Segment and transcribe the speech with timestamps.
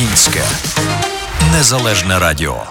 [0.00, 0.40] Українське
[1.52, 2.62] незалежне радіо.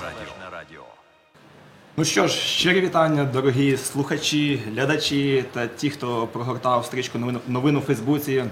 [1.97, 7.79] Ну що ж, щирі вітання, дорогі слухачі, глядачі та ті, хто прогортав стрічку новину, новину
[7.79, 8.43] в Фейсбуці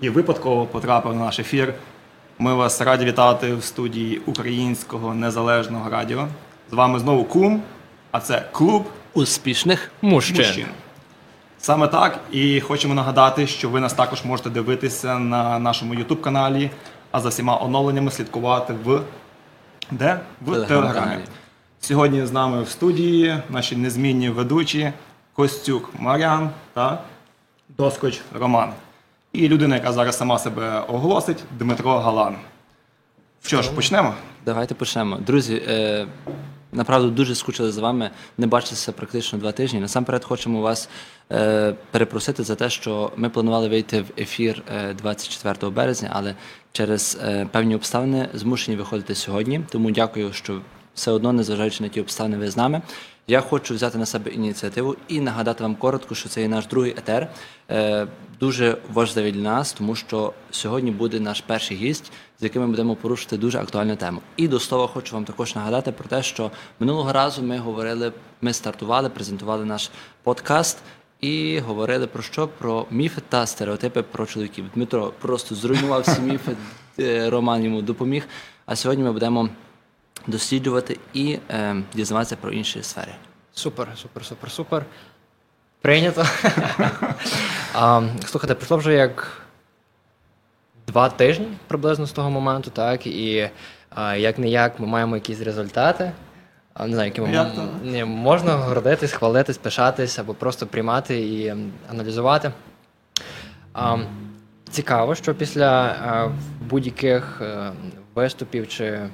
[0.00, 1.74] і випадково потрапив на наш ефір.
[2.38, 6.28] Ми вас раді вітати в студії Українського незалежного радіо.
[6.70, 7.62] З вами знову Кум,
[8.10, 8.84] а це клуб
[9.14, 10.36] Успішних мужчин.
[10.36, 10.66] мужчин.
[11.58, 16.70] Саме так, і хочемо нагадати, що ви нас також можете дивитися на нашому YouTube каналі,
[17.14, 19.02] а за всіма оновленнями слідкувати в
[19.90, 20.20] де?
[20.42, 21.22] В Телеграмі.
[21.80, 24.92] Сьогодні з нами в студії наші незмінні ведучі
[25.32, 27.02] Костюк Мар'ян та
[27.68, 28.72] Доскоч Роман.
[29.32, 32.36] І людина, яка зараз сама себе оголосить, Дмитро Галан.
[33.42, 34.14] Що ж, почнемо?
[34.44, 35.16] Давайте почнемо.
[35.16, 36.06] Друзі, е,
[36.74, 38.10] направду дуже скучили з вами.
[38.38, 39.80] Не бачилися практично два тижні.
[39.80, 40.88] Насамперед хочемо вас
[41.32, 46.34] е, перепросити за те, що ми планували вийти в ефір е, 24 березня, але
[46.72, 49.60] через е, певні обставини змушені виходити сьогодні.
[49.70, 50.60] Тому дякую, що
[50.94, 52.82] все одно, незважаючи на ті обставини, ви з нами.
[53.26, 56.90] Я хочу взяти на себе ініціативу і нагадати вам коротко, що це є наш другий
[56.90, 57.28] етер.
[57.70, 58.06] Е,
[58.40, 62.96] дуже важливий для нас, тому що сьогодні буде наш перший гість, з яким ми будемо
[62.96, 64.20] порушити дуже актуальну тему.
[64.36, 68.52] І до слова хочу вам також нагадати про те, що минулого разу ми говорили, ми
[68.52, 69.90] стартували, презентували наш
[70.22, 70.78] подкаст.
[71.20, 72.48] І говорили про що?
[72.48, 74.64] Про міфи та стереотипи про чоловіків.
[74.74, 76.56] Дмитро просто зруйнував всі міфи,
[76.98, 78.28] е, Роман йому допоміг.
[78.66, 79.48] А сьогодні ми будемо
[80.26, 83.14] досліджувати і е, дізнаватися про інші сфери.
[83.54, 84.86] Супер, супер, супер, супер.
[85.80, 86.26] Прийнято.
[87.74, 89.40] а, слухайте, пройшло вже як
[90.86, 93.50] два тижні приблизно з того моменту, так, і
[93.94, 96.12] а, як не як ми маємо якісь результати.
[96.74, 98.06] А, не знаю, якими Як м- то?
[98.06, 101.54] можна гордитись, хвалитись, пишатись або просто приймати і
[101.90, 102.52] аналізувати.
[103.72, 103.96] А,
[104.70, 106.28] цікаво, що після а,
[106.68, 107.70] будь-яких е,
[108.14, 109.08] виступів чи е,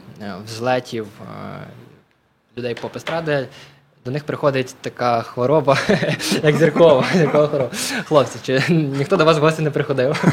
[0.45, 1.61] взлетів е,
[2.59, 3.49] людей поп естради,
[4.05, 5.79] до них приходить така хвороба,
[6.43, 7.71] як зіркова, зіркова хвороба.
[8.05, 10.25] Хлопці, чи ніхто до вас в гості не приходив?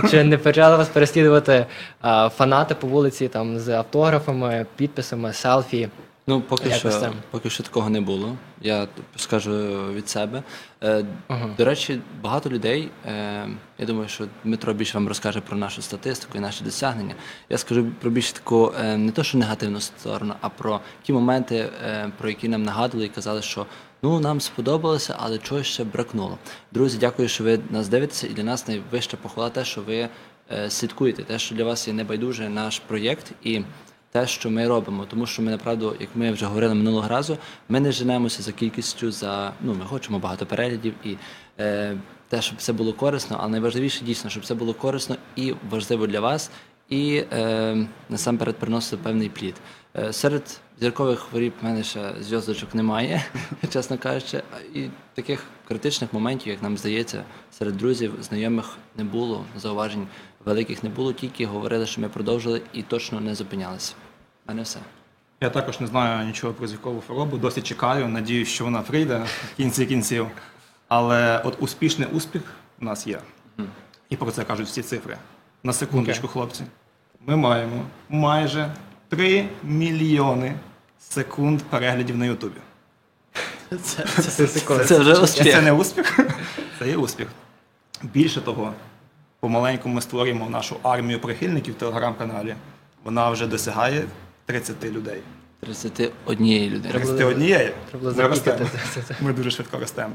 [0.10, 1.66] Чи не почали вас переслідувати
[2.00, 5.88] а, фанати по вулиці там з автографами, підписами, селфі?
[6.28, 7.12] Ну, поки Як ви з що, цим?
[7.30, 8.36] поки що такого не було.
[8.62, 9.52] Я скажу
[9.94, 10.42] від себе.
[10.82, 11.50] Е, Ага.
[11.58, 12.90] До речі, багато людей.
[13.06, 17.14] Е, я думаю, що Дмитро більше вам розкаже про нашу статистику і наші досягнення.
[17.48, 21.70] Я скажу про більш таку е, не то, що негативну сторону, а про ті моменти,
[21.86, 23.66] е, про які нам нагадували і казали, що
[24.02, 26.38] ну нам сподобалося, але чогось ще бракнуло.
[26.72, 30.08] Друзі, дякую, що ви нас дивитеся, і для нас найвища похвала те, що ви
[30.52, 33.60] е, слідкуєте, те, що для вас є небайдуже наш проєкт і
[34.12, 37.38] те, що ми робимо, тому що ми направду, як ми вже говорили минулого разу,
[37.68, 41.16] ми не женемося за кількістю, за ну ми хочемо багато переглядів і
[41.60, 41.96] е,
[42.28, 46.20] те, щоб це було корисно, але найважливіше дійсно, щоб це було корисно і важливо для
[46.20, 46.50] вас,
[46.88, 49.54] і е, насамперед приносити певний плід.
[49.96, 53.24] Е, серед зіркових хворіб в мене ще зв'язочок немає,
[53.72, 54.42] чесно кажучи,
[54.74, 57.24] і таких критичних моментів, як нам здається,
[57.58, 60.06] серед друзів, знайомих не було, зауважень
[60.44, 63.94] великих не було, тільки говорили, що ми продовжили і точно не зупинялися.
[64.46, 64.78] А не все.
[65.40, 69.56] Я також не знаю нічого про зіркову хворобу, досі чекаю, надіюсь, що вона прийде в
[69.56, 70.26] кінці кінців.
[70.88, 72.42] Але от успішний успіх
[72.80, 73.20] у нас є.
[74.10, 75.16] І про це кажуть всі цифри.
[75.62, 76.64] На секундочку, хлопці.
[77.26, 78.74] Ми маємо майже
[79.08, 80.54] 3 мільйони
[81.10, 82.56] секунд переглядів на Ютубі.
[83.82, 84.84] Це, Це секунди.
[84.84, 85.62] це вже Це успіх.
[85.62, 86.18] не успіх,
[86.78, 87.28] це є успіх.
[88.02, 88.72] Більше того,
[89.40, 92.54] помаленьку ми створюємо нашу армію прихильників в телеграм-каналі.
[93.04, 94.04] Вона вже досягає
[94.46, 95.20] 30 людей.
[95.60, 96.92] 31 людини.
[96.92, 97.72] 31
[98.16, 98.36] Треба Ми
[98.94, 100.12] це- це- Ми дуже швидко ростемо.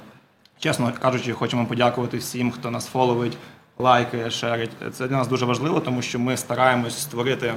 [0.60, 3.38] Чесно кажучи, хочемо подякувати всім, хто нас фоловить,
[3.80, 4.72] лайкає, шерить.
[4.94, 7.54] Це для нас дуже важливо, тому що ми стараємось створити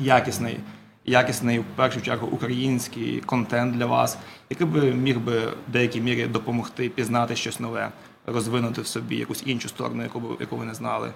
[0.00, 0.60] якісний,
[1.04, 4.18] якісний, в першу чергу, український контент для вас,
[4.50, 7.90] який би міг би в деякій мірі допомогти пізнати щось нове,
[8.26, 11.12] розвинути в собі якусь іншу сторону, яку, яку ви не знали.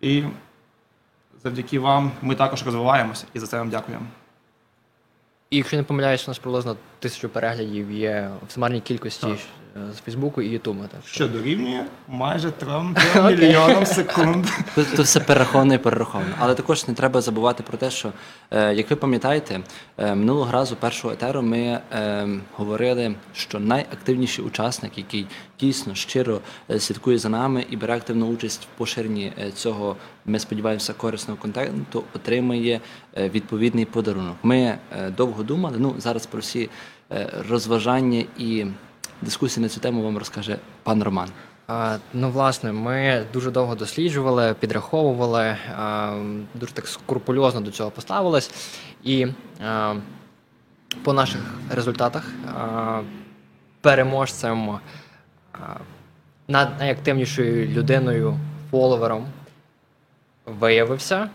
[0.00, 0.22] І
[1.42, 4.06] завдяки вам ми також розвиваємося, і за це вам дякуємо.
[5.50, 9.38] І якщо не помиляюсь, у нас приблизно тисячу переглядів є в сумарній кількості Так.
[9.94, 10.86] З Фейсбуку і Ютуба.
[10.86, 11.00] Так.
[11.06, 12.68] Що дорівнює майже 3
[13.22, 14.46] мільйонам секунд.
[14.74, 16.34] Тут, тут все перераховано і перераховано.
[16.38, 18.12] Але також не треба забувати про те, що,
[18.50, 19.60] е, як ви пам'ятаєте,
[19.98, 25.26] е, минулого разу першого етеру ми е, говорили, що найактивніший учасник, який
[25.60, 26.40] дійсно щиро
[26.78, 29.96] слідкує за нами і бере активну участь в поширенні цього,
[30.26, 32.80] ми сподіваємося, корисного контенту, отримає
[33.16, 34.36] відповідний подарунок.
[34.42, 34.78] Ми
[35.16, 35.76] довго думали.
[35.78, 36.70] Ну зараз про всі
[37.48, 38.66] розважання і
[39.22, 41.28] дискусії на цю тему вам розкаже пан Роман.
[42.12, 45.56] Ну, власне, ми дуже довго досліджували, підраховували,
[46.54, 48.50] дуже так скрупульозно до цього поставились.
[49.02, 49.26] І
[51.04, 51.40] по наших
[51.70, 52.24] результатах
[53.80, 54.78] переможцем,
[56.48, 58.38] над- найактивнішою людиною,
[58.70, 59.26] фоловером
[60.46, 61.30] виявився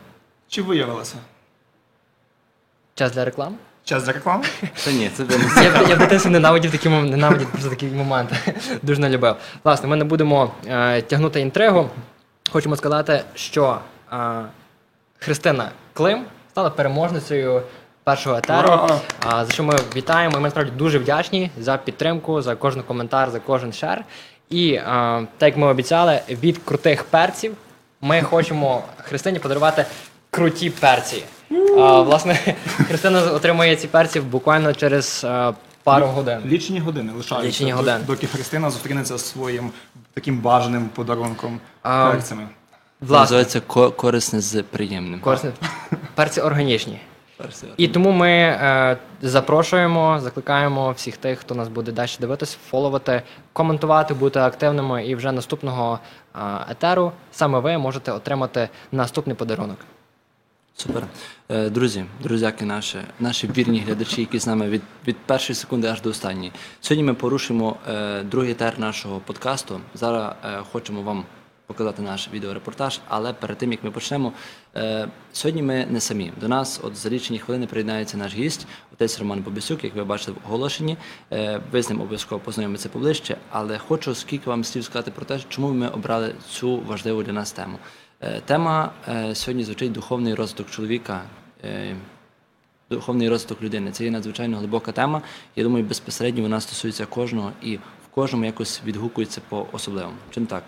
[0.47, 1.15] Чи виявилося?
[2.95, 3.55] час для реклами.
[3.87, 4.43] Час для реклами?
[4.85, 8.35] Та ні, це не Я, я в дитинстві ненавидів такі ненавидів просто такі моменти.
[8.81, 9.35] Дуже не любив.
[9.63, 11.89] Власне, ми не будемо е, тягнути інтригу.
[12.51, 13.77] Хочемо сказати, що
[14.13, 14.17] е,
[15.19, 17.61] Христина Клим стала переможницею
[18.03, 18.89] першого етеру.
[19.25, 20.33] А, за що ми вітаємо.
[20.33, 24.03] І ми насправді дуже вдячні за підтримку, за кожен коментар, за кожен шер.
[24.49, 24.83] І е,
[25.37, 27.53] так як ми обіцяли, від крутих перців
[28.01, 29.85] ми хочемо Христині подарувати
[30.31, 31.23] круті перці.
[31.77, 32.33] А, власне,
[32.87, 35.53] Христина отримує ці перці буквально через е,
[35.83, 36.39] пару годин.
[36.45, 37.47] Лічені години лишаються.
[37.49, 37.99] Лічені до- години.
[38.07, 39.71] Доки Христина зустрінеться зі своїм
[40.13, 42.47] таким бажаним подарунком А, перцями.
[43.01, 45.19] Власне, називається ко- корисне з приємним.
[45.19, 45.51] корисне.
[46.15, 46.99] перці органічні.
[47.37, 47.67] Перси.
[47.77, 53.21] І тому ми е, запрошуємо, закликаємо всіх тих, хто нас буде далі дивитись, фоловати,
[53.53, 55.05] коментувати, бути активними.
[55.05, 55.99] І вже наступного
[56.35, 56.39] е,
[56.71, 59.77] етеру саме ви можете отримати наступний подарунок.
[60.79, 61.07] Супер.
[61.49, 66.01] Е, Друзі, друзяки наші, наші вірні глядачі, які з нами від, від першої секунди аж
[66.01, 66.51] до останньої.
[66.81, 69.81] Сьогодні ми порушимо е, другий тер нашого подкасту.
[69.93, 71.23] Зараз е, хочемо вам
[71.67, 74.33] показати наш відеорепортаж, але перед тим як ми почнемо,
[75.33, 76.31] сьогодні ми не самі.
[76.41, 80.37] До нас, от за лічені хвилини, приєднається наш гість, отець Роман Бобісюк, як ви бачили
[80.43, 80.97] в оголошенні.
[81.71, 85.73] Ви з ним обов'язково познайомитеся поближче, але хочу скільки вам слів сказати про те, чому
[85.73, 87.77] ми обрали цю важливу для нас тему.
[88.21, 91.21] Е, Тема е, сьогодні звучить духовний розвиток чоловіка,
[91.63, 91.95] е,
[92.89, 93.91] духовний розвиток людини.
[93.91, 95.21] Це є надзвичайно глибока тема.
[95.55, 100.15] Я думаю, безпосередньо вона стосується кожного і в кожному якось відгукується по особливому.
[100.31, 100.63] Чи не так?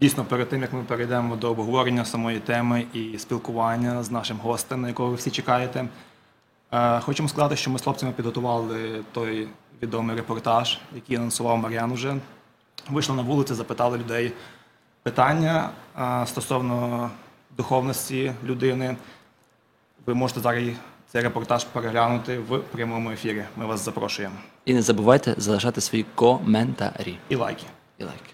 [0.00, 4.80] Дійсно, перед тим як ми перейдемо до обговорення самої теми і спілкування з нашим гостем,
[4.80, 5.88] на якого ви всі чекаєте,
[7.00, 9.48] хочемо сказати, що ми з хлопцями підготували той
[9.82, 12.16] відомий репортаж, який анонсував Мар'ян уже.
[12.90, 14.32] Вийшли на вулицю, запитали людей
[15.04, 15.70] питання
[16.26, 17.10] стосовно
[17.56, 18.96] духовності людини.
[20.06, 20.64] Ви можете зараз
[21.12, 23.44] цей репортаж переглянути в прямому ефірі.
[23.56, 24.34] Ми вас запрошуємо.
[24.64, 27.64] І не забувайте залишати свої коментарі І лайки.
[27.98, 28.30] і лайки.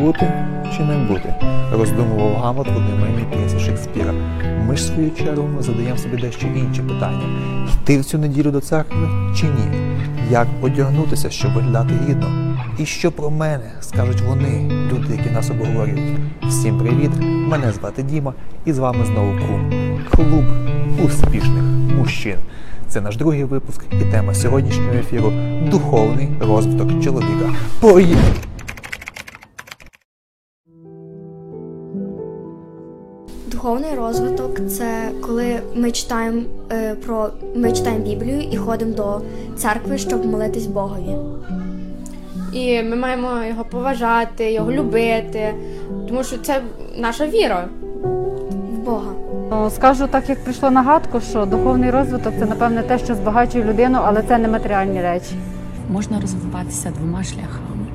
[0.00, 0.32] Бути
[0.76, 1.34] чи не бути,
[1.72, 4.12] роздумував Гамлет в одноіменній п'єсі Шекспіра.
[4.66, 7.24] Ми ж в свою чергу задаємо собі дещо інші питання:
[7.82, 9.96] йти в цю неділю до церкви чи ні?
[10.30, 12.56] Як одягнутися, щоб виглядати гідно?
[12.78, 16.18] І що про мене скажуть вони, люди, які нас обговорюють?
[16.42, 17.10] Всім привіт!
[17.20, 18.34] Мене звати Діма,
[18.64, 19.72] і з вами знову Крум.
[20.10, 20.44] Клуб
[21.04, 21.62] успішних
[21.98, 22.36] мужчин.
[22.88, 25.32] Це наш другий випуск, і тема сьогоднішнього ефіру
[25.70, 27.54] духовний розвиток чоловіка.
[27.80, 28.49] Поїхали!
[33.62, 36.42] Духовний розвиток це коли ми читаємо
[36.72, 39.20] е, про ми читаємо Біблію і ходимо до
[39.56, 41.16] церкви, щоб молитись Богові.
[42.52, 45.54] І ми маємо його поважати, його любити,
[46.08, 46.62] тому що це
[46.96, 47.68] наша віра.
[48.72, 49.70] В Бога.
[49.70, 53.98] Скажу так, як прийшло на гадку, що духовний розвиток це напевне те, що збагачує людину,
[54.04, 55.34] але це не матеріальні речі.
[55.90, 57.86] Можна розвиватися двома шляхами.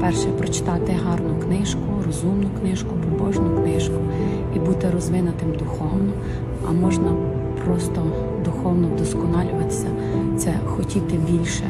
[0.00, 3.94] Перше прочитати гарну книжку, розумну книжку, побожну книжку
[4.56, 6.12] і бути розвинутим духовно,
[6.68, 7.12] а можна
[7.64, 8.02] просто
[8.44, 9.86] духовно вдосконалюватися,
[10.38, 11.64] це хотіти більше,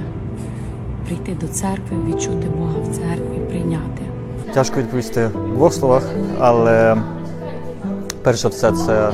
[1.07, 4.03] прийти до церкви, відчути Бога в церкві, прийняти.
[4.55, 6.03] Тяжко відповісти в двох словах,
[6.39, 6.97] але
[8.23, 9.11] перш за все, це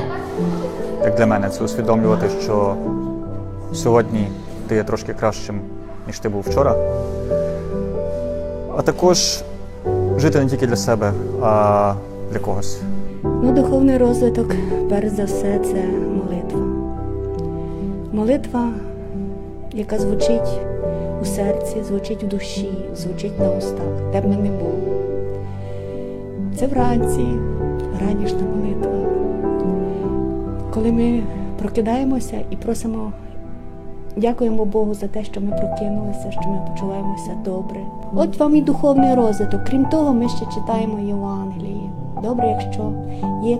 [1.03, 2.75] як для мене це усвідомлювати, що
[3.73, 4.27] сьогодні
[4.67, 5.61] ти є трошки кращим,
[6.07, 6.75] ніж ти був вчора.
[8.77, 9.41] А також
[10.17, 11.11] жити не тільки для себе,
[11.41, 11.93] а
[12.31, 12.79] для когось.
[13.23, 14.55] Ну, духовний розвиток,
[14.89, 15.83] перш за все, це
[16.15, 16.59] молитва.
[18.13, 18.69] Молитва,
[19.73, 20.59] яка звучить
[21.21, 24.73] у серці, звучить в душі, звучить на устах, де б ми не були.
[26.55, 27.25] Це вранці,
[28.01, 28.91] ранішня молитва.
[30.73, 31.23] Коли ми
[31.59, 33.11] прокидаємося і просимо,
[34.17, 37.79] дякуємо Богу за те, що ми прокинулися, що ми почуваємося добре.
[38.15, 39.61] От вам і духовний розвиток.
[39.67, 41.89] Крім того, ми ще читаємо Євангеліє.
[42.23, 42.91] Добре, якщо
[43.43, 43.57] є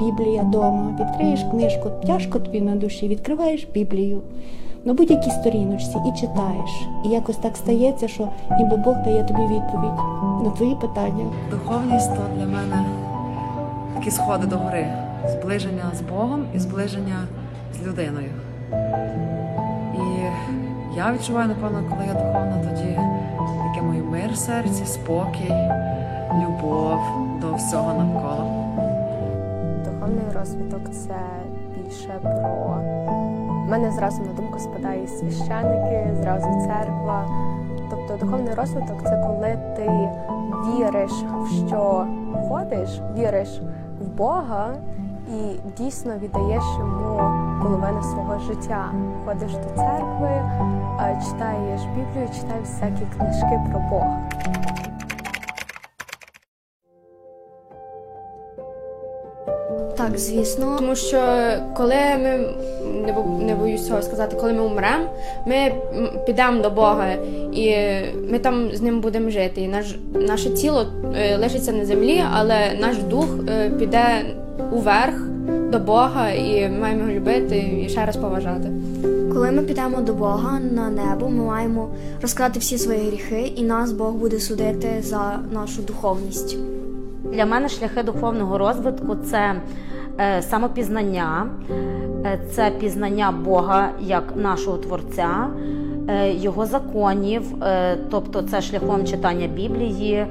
[0.00, 4.20] Біблія вдома, відкриєш книжку, тяжко тобі на душі, відкриваєш Біблію
[4.84, 6.70] на будь-якій сторіночці і читаєш.
[7.04, 8.28] І якось так стається, що
[8.58, 10.00] ніби Бог дає тобі відповідь
[10.44, 11.24] на твої питання.
[11.50, 12.84] Духовність то для мене
[13.94, 14.86] такі сходи до гори,
[15.28, 17.26] зближення з Богом і зближення
[17.74, 18.30] з людиною.
[19.94, 20.00] І
[20.96, 22.98] Я відчуваю, напевно, коли я духовна, тоді
[23.66, 25.54] який мій мир в серці, спокій,
[26.42, 28.46] любов до всього навколо.
[29.84, 31.16] Духовний розвиток це
[31.76, 32.80] більше про.
[33.66, 37.28] У мене зразу на думку спадає священники, зразу церква.
[37.90, 40.10] Тобто духовний розвиток це коли ти
[40.66, 42.06] віриш в що
[42.48, 43.60] ходиш, віриш
[44.00, 44.74] в Бога
[45.28, 47.20] і дійсно віддаєш йому
[47.62, 48.92] половину свого життя.
[49.26, 50.42] Ходиш до церкви,
[51.24, 54.20] читаєш Біблію, читаєш всякі книжки про Бога.
[59.96, 60.76] Так, звісно.
[60.78, 61.18] Тому що
[61.76, 62.48] коли ми
[63.06, 65.04] не бо- не боюсь цього сказати, коли ми умремо,
[65.46, 65.72] ми
[66.26, 67.12] підемо до Бога
[67.52, 67.76] і
[68.30, 69.60] ми там з ним будемо жити.
[69.60, 74.04] І наш, наше тіло е, лишиться на землі, але наш дух е, піде
[74.72, 75.14] уверх
[75.72, 78.68] до Бога, і маємо його любити і ще раз поважати.
[79.32, 81.88] Коли ми підемо до Бога на небо, ми маємо
[82.22, 86.56] розказати всі свої гріхи, і нас Бог буде судити за нашу духовність.
[87.34, 89.54] Для мене шляхи духовного розвитку це
[90.20, 91.46] е, самопізнання,
[92.24, 95.48] е, це пізнання Бога як нашого Творця,
[96.08, 97.42] е, Його законів,
[98.10, 100.26] тобто це шляхом читання Біблії,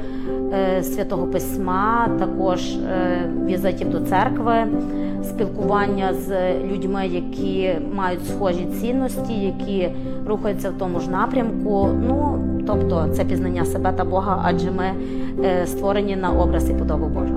[0.82, 2.76] Святого Письма, також
[3.46, 4.54] візитів до церкви,
[5.24, 9.90] спілкування з людьми, які мають схожі цінності, які
[10.28, 11.90] рухаються в тому ж напрямку.
[12.08, 12.33] Ну,
[12.68, 14.86] тобто це пізнання себе та Бога, адже ми
[15.44, 17.34] е, створені на образ і подобу Божу.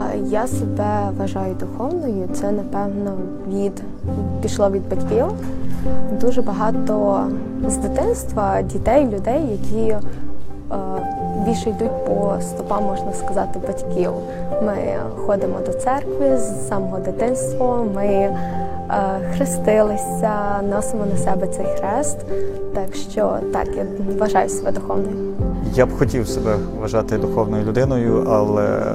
[0.00, 2.28] Е, Я себе вважаю духовною.
[2.32, 3.12] Це напевно
[3.48, 3.82] від
[4.42, 5.26] пішло від батьків.
[6.20, 7.24] Дуже багато
[7.66, 10.00] з дитинства дітей, людей, які е,
[11.46, 14.10] більше йдуть по стопам, можна сказати, батьків.
[14.62, 14.74] Ми
[15.16, 17.84] ходимо до церкви з самого дитинства.
[17.94, 18.36] Ми
[19.36, 20.32] хрестилися,
[20.70, 22.18] носимо на себе цей хрест.
[22.74, 23.84] Так що так, я
[24.18, 25.16] вважаю себе духовною.
[25.74, 28.94] Я б хотів себе вважати духовною людиною, але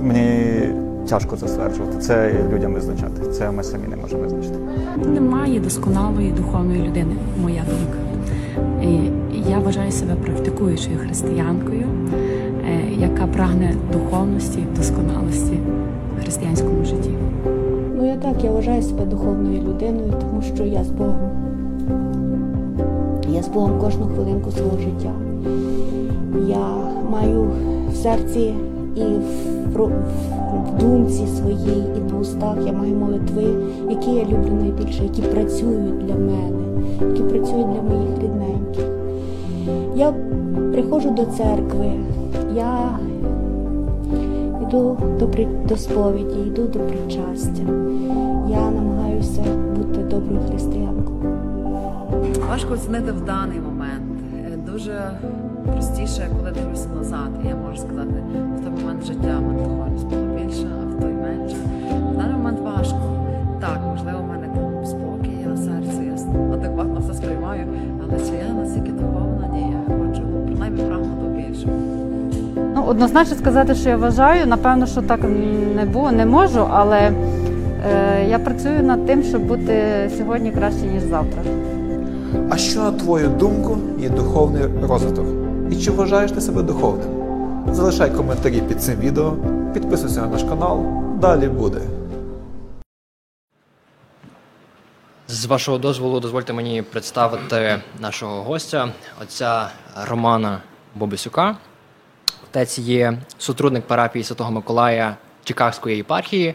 [0.00, 0.68] мені
[1.08, 1.98] тяжко це стверджувати.
[1.98, 3.30] Це людям визначати.
[3.32, 4.58] Це ми самі не можемо визначити.
[5.06, 7.98] Немає досконалої духовної людини, моя думка.
[9.48, 11.86] Я вважаю себе практикуючою християнкою,
[12.68, 15.58] е, яка прагне духовності, досконалості
[16.18, 17.10] в християнському житті.
[18.38, 21.30] Так, я вважаю себе духовною людиною, тому що я з Богом.
[23.32, 25.12] Я з Богом кожну хвилинку свого життя.
[26.48, 26.66] Я
[27.10, 27.46] маю
[27.92, 28.54] в серці
[28.96, 29.00] і
[29.72, 29.90] в, ро-
[30.76, 33.44] в думці своїй, і на устах я маю молитви,
[33.90, 36.62] які я люблю найбільше, які працюють для мене,
[37.00, 38.84] які працюють для моїх рідненьких.
[39.96, 40.12] Я
[40.72, 41.90] приходжу до церкви,
[42.56, 42.98] я
[44.68, 47.62] йду до, при- до сповіді, йду до причастя.
[50.10, 51.38] Доброю християнкою.
[52.48, 54.04] Важко оцінити в даний момент.
[54.46, 55.10] Е, Дуже
[55.72, 57.30] простіше, коли дивлюся назад.
[57.48, 58.14] Я можу сказати,
[58.56, 61.56] в той момент життя мене духовність було більше, а в той менше.
[62.12, 63.00] В даний момент важко.
[63.60, 67.66] Так, можливо, в мене там спокій є на серці, я адекватно все сприймаю,
[68.02, 71.74] але чи я настільки духовна, ні, я хочу ну, принаймні прагну до більшого.
[72.74, 75.20] Ну, однозначно сказати, що я вважаю, напевно, що так
[75.76, 77.12] не було, не можу, але
[78.28, 81.42] я працюю над тим, щоб бути сьогодні краще, ніж завтра.
[82.50, 85.26] А що, на твою думку, є духовний розвиток?
[85.70, 87.08] І чи вважаєш ти себе духовним?
[87.74, 89.36] Залишай коментарі під цим відео,
[89.74, 90.84] підписуйся на наш канал.
[91.20, 91.80] Далі буде.
[95.28, 98.88] З вашого дозволу, дозвольте мені представити нашого гостя,
[99.22, 99.68] отця
[100.08, 100.60] Романа
[100.94, 101.56] Бобисюка.
[102.50, 106.54] Отець є сотрудник парафії Святого Миколая Чикагської єпархії,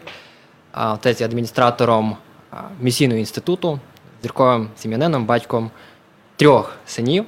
[0.76, 2.16] отець є адміністратором
[2.80, 3.80] місійного інституту,
[4.22, 5.70] зірковим сім'янином, батьком
[6.36, 7.24] трьох синів.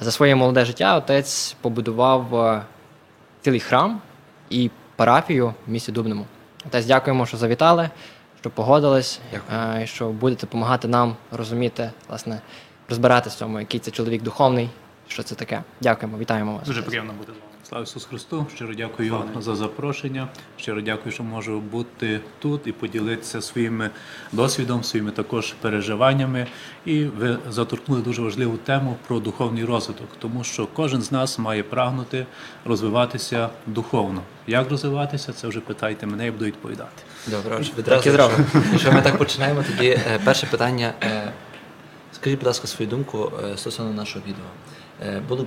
[0.00, 2.64] За своє молоде життя отець побудував
[3.40, 4.00] цілий храм
[4.50, 6.26] і парафію в місті Дубному.
[6.66, 7.90] Отець, дякуємо, що завітали,
[8.40, 9.20] що погодились,
[9.82, 12.40] і що будете допомагати нам розуміти, власне,
[12.88, 14.70] розбиратися в цьому, який це чоловік духовний,
[15.08, 15.62] що це таке.
[15.80, 16.66] Дякуємо, вітаємо вас.
[16.66, 17.57] Дуже приємно бути з вами.
[17.68, 18.46] Слава Ісусу Христу!
[18.54, 20.28] Щиро дякую за запрошення.
[20.56, 23.90] Щиро дякую, що можу бути тут і поділитися своїм
[24.32, 26.46] досвідом, своїми також переживаннями.
[26.84, 31.62] І ви заторкнули дуже важливу тему про духовний розвиток, тому що кожен з нас має
[31.62, 32.26] прагнути
[32.64, 34.22] розвиватися духовно.
[34.46, 37.02] Як розвиватися, це вже питайте мене, я буду відповідати.
[37.26, 40.92] Добре, відразу, якщо- якщо ми так починаємо, тоді е, перше питання.
[41.02, 41.32] е,
[42.12, 45.20] Скажіть, будь ласка, свою думку е, стосовно нашого відео.
[45.28, 45.46] Було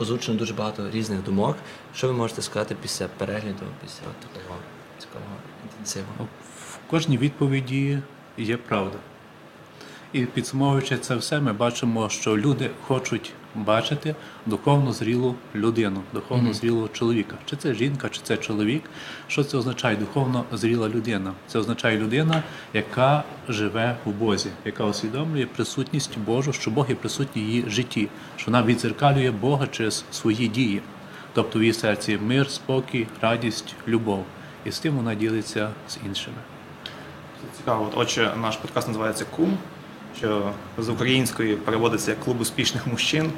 [0.00, 1.56] озвучено дуже багато різних думок.
[1.94, 4.58] Що ви можете сказати після перегляду, після такого
[4.98, 6.28] цікавого інтенсиву?
[6.90, 7.98] кожній відповіді
[8.38, 8.98] є правда.
[10.14, 14.14] І підсумовуючи це все, ми бачимо, що люди хочуть бачити
[14.46, 17.36] духовно зрілу людину, духовно зрілого чоловіка.
[17.44, 18.82] Чи це жінка, чи це чоловік.
[19.28, 19.96] Що це означає?
[19.96, 21.32] Духовно зріла людина.
[21.46, 22.42] Це означає людина,
[22.74, 28.08] яка живе в Бозі, яка усвідомлює присутність Божу, що Бог є присутній в її житті,
[28.36, 30.82] що вона відзеркалює Бога через свої дії.
[31.32, 34.24] Тобто в її серці мир, спокій, радість, любов.
[34.64, 36.36] І з тим вона ділиться з іншими.
[37.56, 37.90] Цікаво.
[37.94, 39.58] Отже, наш подкаст називається Кум,
[40.16, 43.32] що з української переводиться як клуб успішних мужчин.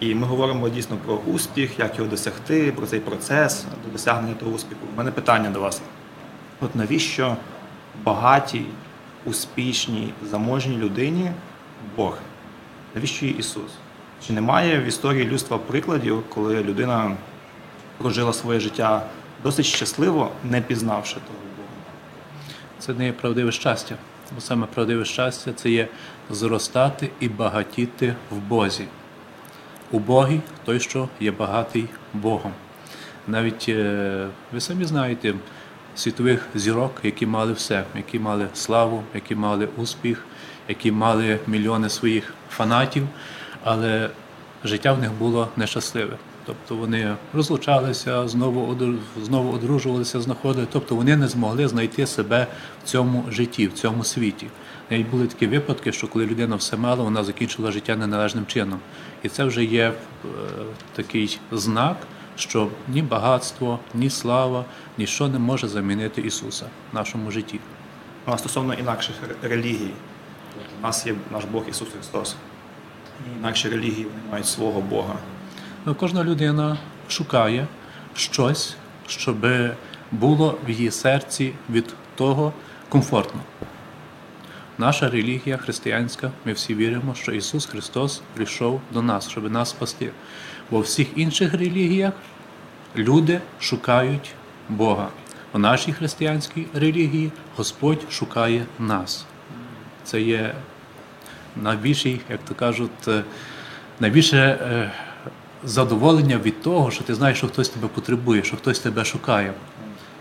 [0.00, 4.52] І ми говоримо дійсно про успіх, як його досягти, про цей процес до досягнення того
[4.52, 4.80] успіху.
[4.94, 5.82] У мене питання до вас.
[6.60, 7.36] От навіщо
[8.04, 8.64] багатій,
[9.24, 11.30] успішній, заможній людині
[11.96, 12.18] Бог?
[12.94, 13.72] Навіщо їй Ісус?
[14.26, 17.16] Чи немає в історії людства прикладів, коли людина
[17.98, 19.02] прожила своє життя
[19.42, 21.68] досить щасливо, не пізнавши того Бога?
[22.78, 23.96] Це не є правдиве щастя.
[24.34, 25.88] Бо саме правдиве щастя це є
[26.30, 28.84] зростати і багатіти в Бозі.
[29.90, 32.52] У Богі той, що є багатий Богом.
[33.28, 35.34] Навіть е, ви самі знаєте
[35.96, 40.24] світових зірок, які мали все, які мали славу, які мали успіх,
[40.68, 43.08] які мали мільйони своїх фанатів,
[43.64, 44.10] але
[44.64, 46.16] життя в них було нещасливе.
[46.46, 48.78] Тобто вони розлучалися, знову,
[49.22, 50.66] знову одружувалися, знаходили.
[50.72, 52.46] Тобто вони не змогли знайти себе
[52.84, 54.46] в цьому житті, в цьому світі.
[54.90, 58.80] Навіть були такі випадки, що коли людина все мала, вона закінчила життя неналежним чином.
[59.22, 59.94] І це вже є е,
[60.94, 61.96] такий знак,
[62.36, 64.64] що ні багатство, ні слава,
[64.98, 67.60] ніщо не може замінити Ісуса в нашому житті.
[68.26, 69.90] Ну, а стосовно інакших релігій,
[70.80, 72.36] у нас є наш Бог Ісус Христос.
[73.38, 75.14] Інакші релігії вони мають свого Бога.
[75.86, 76.76] Ну, Кожна людина
[77.08, 77.66] шукає
[78.16, 78.76] щось,
[79.06, 79.46] щоб
[80.12, 82.52] було в її серці від того
[82.88, 83.40] комфортно.
[84.78, 90.10] Наша релігія християнська, ми всі віримо, що Ісус Христос прийшов до нас, щоб нас спасти.
[90.70, 92.12] Бо в всіх інших релігіях
[92.96, 94.34] люди шукають
[94.68, 95.08] Бога.
[95.52, 99.26] У нашій християнській релігії Господь шукає нас.
[100.04, 100.54] Це є
[101.56, 103.22] найбільший, як то кажуть, е,
[104.00, 104.92] найбільше е,
[105.64, 109.52] задоволення від того, що ти знаєш, що хтось тебе потребує, що хтось тебе шукає.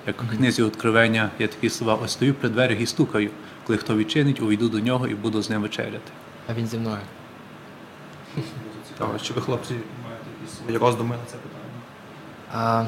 [0.08, 3.30] Як у книзі Откровення є такі слова: ось стою при дверях і стукаю.
[3.68, 6.12] Коли хто відчинить, увійду до нього і буду з ним вечеряти.
[6.50, 6.98] А він зі мною.
[8.94, 11.82] Цікаво, чи ви, хлопці, маєте якісь свої роздуми на це питання?
[12.54, 12.86] А,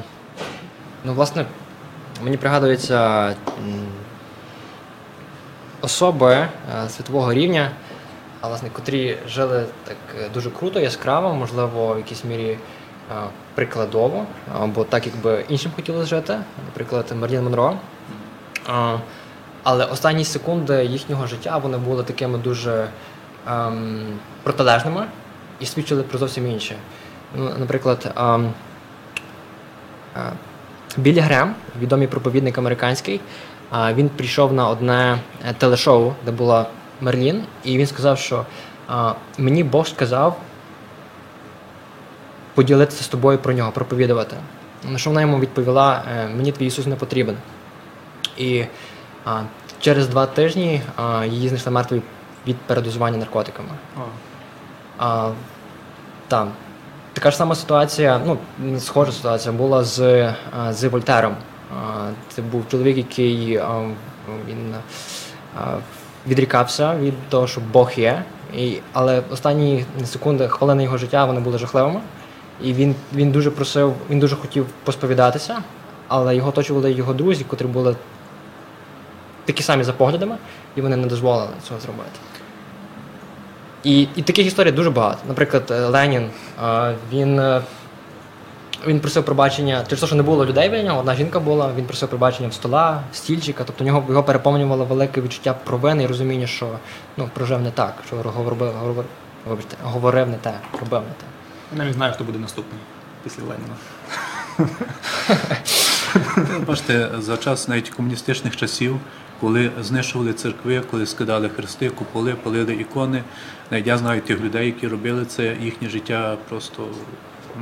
[1.04, 1.46] ну, власне,
[2.24, 3.34] мені пригадуються м,
[5.80, 6.48] особи е,
[6.88, 7.70] світового рівня,
[8.46, 12.58] а, власне, котрі жили так е, дуже круто, яскраво, можливо, в якійсь мірі е,
[13.54, 14.24] прикладово,
[14.60, 17.76] або так, якби іншим хотілося жити, наприклад, Мерлін Монро.
[19.62, 22.88] Але останні секунди їхнього життя вони були такими дуже
[23.48, 25.06] ем, протилежними
[25.60, 26.76] і свідчили про зовсім інше.
[27.36, 28.52] Ну, наприклад, ем,
[30.16, 30.32] е,
[30.96, 33.20] Біллі Грем, відомий проповідник американський,
[33.70, 36.66] а, він прийшов на одне е, телешоу, де була
[37.00, 38.44] Мерлін, і він сказав, що
[38.88, 40.36] а, мені Бог сказав
[42.54, 44.36] поділитися з тобою про нього, проповідувати.
[44.90, 47.36] На що вона йому відповіла: е, мені твій Ісус не потрібен.
[48.36, 48.64] І
[49.24, 49.40] а,
[49.80, 52.02] через два тижні а, її знайшли мертвою
[52.46, 53.68] від передозування наркотиками.
[54.98, 55.30] А,
[56.28, 56.50] там.
[57.12, 58.38] Така ж сама ситуація, ну,
[58.78, 60.34] схожа ситуація була з,
[60.70, 61.36] з Вольтером.
[62.28, 63.60] Це був чоловік, який
[64.48, 64.74] він
[66.28, 68.22] відрікався від того, що Бог є.
[68.56, 72.00] І, але останні секунди, хвилини його життя вони були жахливими.
[72.62, 75.62] І він, він дуже просив, він дуже хотів посповідатися,
[76.08, 77.96] але його оточували його друзі, котрі були
[79.44, 80.36] такі самі за поглядами,
[80.76, 82.18] і вони не дозволили цього зробити.
[83.84, 85.18] І, і таких історій дуже багато.
[85.28, 86.30] Наприклад, е, Ленін,
[86.64, 87.62] е, він, е,
[88.86, 91.84] він просив пробачення через те, що не було людей біля нього, одна жінка була, він
[91.84, 96.78] просив пробачення в стола, стільчика, тобто нього, його переповнювало велике відчуття провини і розуміння, що
[97.16, 99.04] ну, прожив не так, що говорив, говорив,
[99.46, 101.26] вибачте, говорив не те, робив не те.
[101.72, 102.80] Я навіть знаю, хто буде наступний
[103.24, 103.76] після Леніна.
[106.36, 109.00] Ну, Бачите, за час навіть комуністичних часів,
[109.40, 113.22] коли знищували церкви, коли скидали хрести, куполи, палили ікони,
[113.70, 116.88] навіть я знаю тих людей, які робили це, їхнє життя просто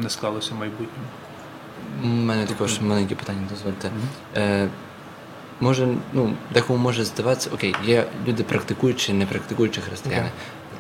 [0.03, 1.09] не склалося в майбутньому.
[2.03, 3.91] У мене також маленьке питання, дозвольте.
[4.37, 4.69] Е,
[5.61, 10.31] може, ну, декому може здаватися, окей, є люди практикуючі, не практикуючі християни.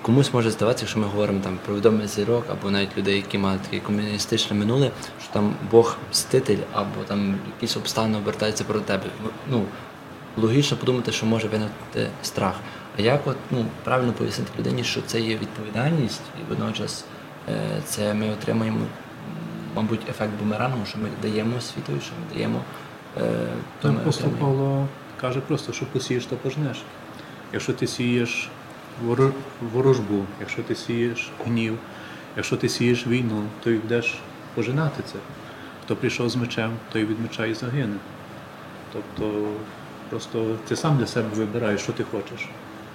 [0.03, 3.63] Комусь може здаватися, якщо ми говоримо там про відомий зірок, або навіть людей, які мають
[3.63, 4.91] таке комуністичне минуле,
[5.23, 9.05] що там Бог мститель, або там якісь обставини обертаються проти тебе.
[9.51, 9.65] Ну,
[10.37, 12.55] логічно подумати, що може виникнути страх.
[12.99, 17.05] А як от, ну, правильно пояснити людині, що це є відповідальність, і водночас
[17.49, 18.81] е, це ми отримаємо,
[19.75, 22.61] мабуть, ефект бумерангу, що ми даємо світові, що ми даємо
[23.17, 23.47] е,
[23.83, 24.31] то ми апостол.
[24.31, 24.89] Павло
[25.21, 26.83] каже просто, що посієш, то пожнеш.
[27.53, 28.51] Якщо ти сієш
[29.73, 31.79] ворожбу, якщо ти сієш гнів,
[32.37, 34.19] якщо ти сієш війну, то й будеш
[34.55, 35.19] пожинати це.
[35.85, 37.97] Хто прийшов з мечем, той від меча і загине.
[38.93, 39.49] Тобто
[40.11, 42.49] просто ти сам для себе вибираєш, що ти хочеш.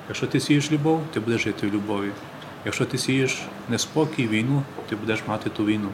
[0.08, 2.12] Якщо ти сієш любов, ти будеш жити в любові.
[2.65, 5.89] Якщо ти сієш неспокій, війну, ти будеш мати ту війну.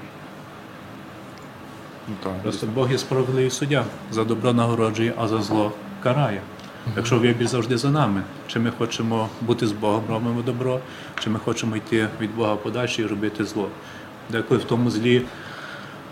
[2.44, 3.86] Просто Бог є справедливий суддя.
[4.12, 5.72] За добро нагороджує, а за зло
[6.04, 6.42] карає.
[6.96, 10.80] Якщо вибір завжди за нами, чи ми хочемо бути з Богом, робимо добро,
[11.20, 13.70] чи ми хочемо йти від Бога подальше і робити зло.
[14.30, 15.22] Деколи в тому злі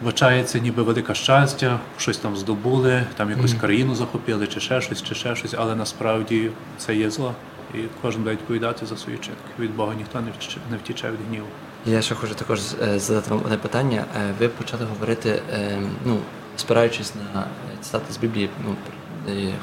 [0.02, 5.16] вбачається ніби велике щастя, щось там здобули, там якусь країну захопили, чи ще щось, чи
[5.16, 7.34] ще щось, але насправді це є зло.
[7.74, 9.42] І кожен буде відповідати за свої вчинки.
[9.60, 11.48] Від Бога ніхто не втіче, не втіче від гніву.
[11.86, 14.06] Я ще хочу також е, задати вам одне питання.
[14.18, 16.18] Е, Ви почали говорити, е, ну,
[16.58, 17.46] спираючись на
[17.82, 18.76] цитати з Біблії, ну,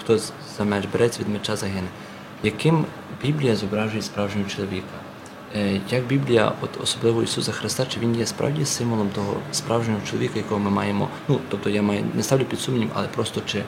[0.01, 0.19] хто
[0.59, 1.89] за меч береться, від меча загине.
[2.43, 2.85] Яким
[3.23, 4.87] Біблія зображує справжнього чоловіка?
[5.91, 10.61] Як Біблія, от особливо Ісуса Христа, чи він є справді символом того справжнього чоловіка, якого
[10.61, 11.09] ми маємо?
[11.29, 13.63] Ну, тобто я маю не ставлю під сумнів, але просто чи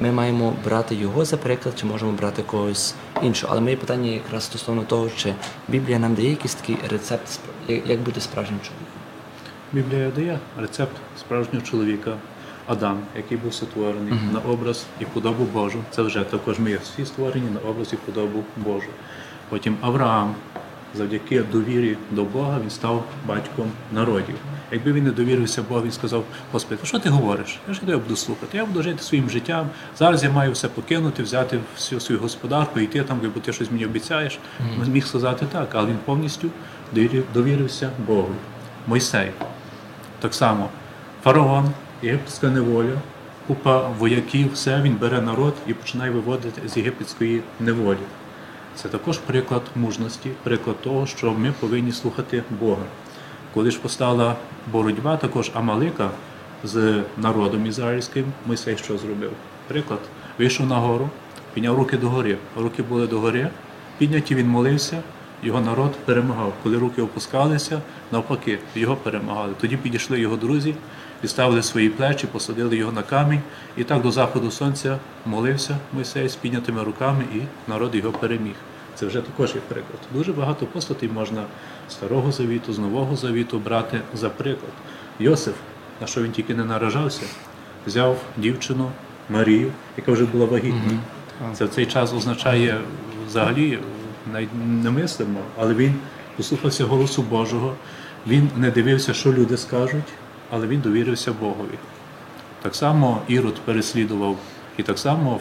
[0.00, 3.52] ми маємо брати його за приклад, чи можемо брати когось іншого.
[3.52, 5.34] Але моє питання якраз стосовно того, чи
[5.68, 8.86] Біблія нам дає якийсь такий рецепт, як- бути справжнім чоловіком.
[9.72, 12.16] Біблія дає рецепт справжнього чоловіка
[12.66, 14.32] Адам, який був сотворений Мгм.
[14.32, 15.78] на образ і подобу Божу.
[15.90, 18.88] Це вже також ми є всі створені на образ і подобу Божу.
[19.48, 20.34] Потім Авраам,
[20.94, 24.34] завдяки довірі до Бога, він став батьком народів.
[24.72, 27.58] Якби він не довірився Богу, він сказав: Господи, що ти говориш?
[27.68, 28.56] Я ж тебе буду слухати.
[28.56, 29.66] Я буду жити своїм життям.
[29.98, 33.86] Зараз я маю все покинути, взяти всю свою господарку, йти там, бо ти щось мені
[33.86, 34.38] обіцяєш.
[34.60, 34.92] Мгм.
[34.92, 36.48] Міг сказати так, але він повністю
[37.34, 38.30] довірився Богу.
[38.86, 39.30] Мойсей.
[40.20, 40.68] Так само
[41.24, 41.70] фараон,
[42.02, 42.94] єгипетська неволя,
[43.46, 47.98] купа вояків, все, він бере народ і починає виводити з єгипетської неволі.
[48.74, 52.82] Це також приклад мужності, приклад того, що ми повинні слухати Бога.
[53.54, 54.36] Коли ж постала
[54.72, 56.10] боротьба, також Амалика
[56.64, 59.30] з народом ізраїльським, Мойсей що зробив?
[59.68, 60.00] Приклад,
[60.38, 61.10] вийшов на гору,
[61.54, 62.36] підняв руки догори.
[62.56, 63.48] Руки були догори,
[63.98, 65.02] підняті він молився,
[65.42, 66.52] його народ перемагав.
[66.62, 67.80] Коли руки опускалися,
[68.12, 69.52] навпаки, його перемагали.
[69.60, 70.74] Тоді підійшли його друзі,
[71.20, 73.42] підставили свої плечі, посадили його на камінь,
[73.76, 78.54] і так до заходу сонця молився Мойсей з піднятими руками, і народ його переміг.
[78.94, 79.98] Це вже також є приклад.
[80.14, 81.44] Дуже багато постатей можна
[81.88, 84.72] з старого завіту, з нового завіту брати за приклад.
[85.18, 85.54] Йосиф,
[86.00, 87.22] на що він тільки не наражався,
[87.86, 88.90] взяв дівчину
[89.30, 90.98] Марію, яка вже була вагітна.
[91.54, 92.80] Це в цей час означає
[93.28, 93.78] взагалі
[94.32, 95.94] навіть немислимо, але він
[96.36, 97.74] послухався голосу Божого,
[98.26, 100.12] він не дивився, що люди скажуть,
[100.50, 101.78] але він довірився Богові.
[102.62, 104.36] Так само Ірод переслідував,
[104.76, 105.40] і так само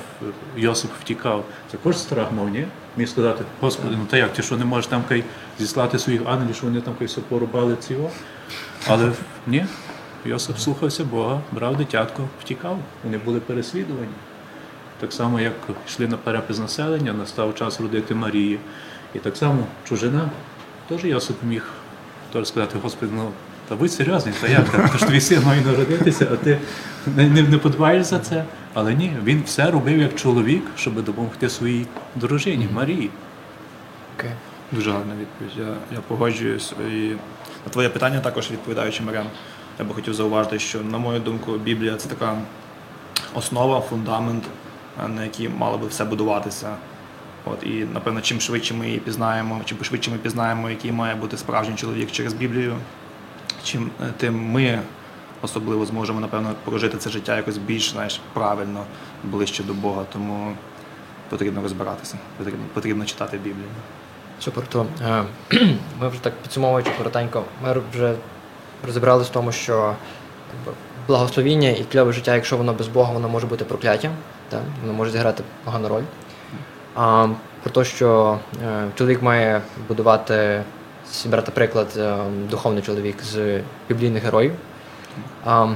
[0.57, 1.45] Йосип втікав.
[1.71, 2.65] Також страх мав, ні?
[2.97, 5.23] Міг сказати, Господи, ну та як, ти що не можеш там кай
[5.59, 8.09] зіслати своїх ангелів, що вони там кай все порубали цього?
[8.87, 9.11] Але
[9.47, 9.65] ні,
[10.25, 14.07] Йосип слухався Бога, брав дитятко, втікав, вони були переслідувані.
[14.99, 15.53] Так само, як
[15.87, 18.59] йшли на перепис населення, настав час родити Марії.
[19.15, 20.29] І так само чужина,
[20.89, 21.63] теж Йосип міг
[22.33, 23.31] теж сказати, Господи, ну
[23.69, 24.91] та будь серйозний, та як?
[24.91, 26.57] Тож твій син має народитися, а ти
[27.15, 28.45] не, не, не подбаєш за це.
[28.73, 33.09] Але ні, він все робив як чоловік, щоб допомогти своїй дружині Марії.
[34.17, 34.31] Окей.
[34.71, 35.67] Дуже гарна відповідь.
[35.67, 36.73] Я, я погоджуюсь.
[36.91, 37.09] І
[37.65, 39.25] на твоє питання також відповідаючи Марям,
[39.79, 42.37] я би хотів зауважити, що, на мою думку, Біблія це така
[43.33, 44.43] основа, фундамент,
[45.05, 46.75] е, на який мало би все будуватися.
[47.45, 51.37] От, і, напевно, чим швидше ми її пізнаємо, чим швидше ми пізнаємо, який має бути
[51.37, 52.75] справжній чоловік через Біблію,
[53.63, 54.81] чим е, тим ми
[55.41, 58.85] особливо зможемо, напевно, прожити це життя якось більш знаєш, правильно,
[59.23, 60.05] ближче до Бога.
[60.13, 60.55] Тому
[61.29, 63.65] потрібно розбиратися, потрібно, потрібно читати Біблію.
[64.39, 65.23] Супер, то е,
[65.99, 68.13] ми вже так підсумовуючи коротенько, ми вже
[68.85, 69.95] розібралися в тому, що
[71.07, 74.11] благословіння і кльове життя, якщо воно без Бога, воно може бути прокляттям,
[74.81, 76.03] воно може зіграти погану роль.
[76.95, 77.27] А,
[77.63, 80.63] про те, що е, чоловік має будувати,
[81.25, 82.17] брати приклад, е,
[82.49, 84.51] духовний чоловік з біблійних героїв.
[85.45, 85.67] А,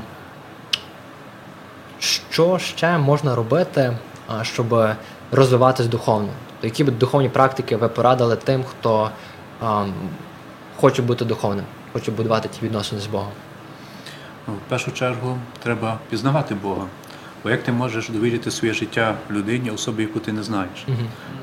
[2.00, 3.98] що ще можна робити,
[4.42, 4.90] щоб
[5.32, 6.30] розвиватись духовно?
[6.52, 9.10] Тобто, які б духовні практики ви порадили тим, хто
[9.62, 9.86] а,
[10.78, 13.32] хоче бути духовним, хоче будувати ті відносини з Богом?
[14.48, 16.86] Ну, В першу чергу треба пізнавати Бога.
[17.44, 20.86] Бо як ти можеш довірити своє життя людині, особі, яку ти не знаєш?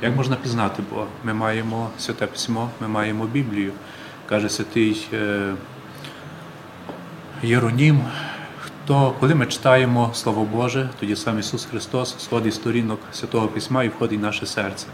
[0.02, 1.06] Як можна пізнати Бога?
[1.24, 3.72] Ми маємо святе письмо, ми маємо Біблію.
[4.28, 5.54] Каже святий е,
[7.42, 8.00] Єронім.
[8.60, 13.88] Хто, коли ми читаємо Слово Боже, тоді сам Ісус Христос сходить сторінок Святого Письма і
[13.88, 14.86] входить в наше серце.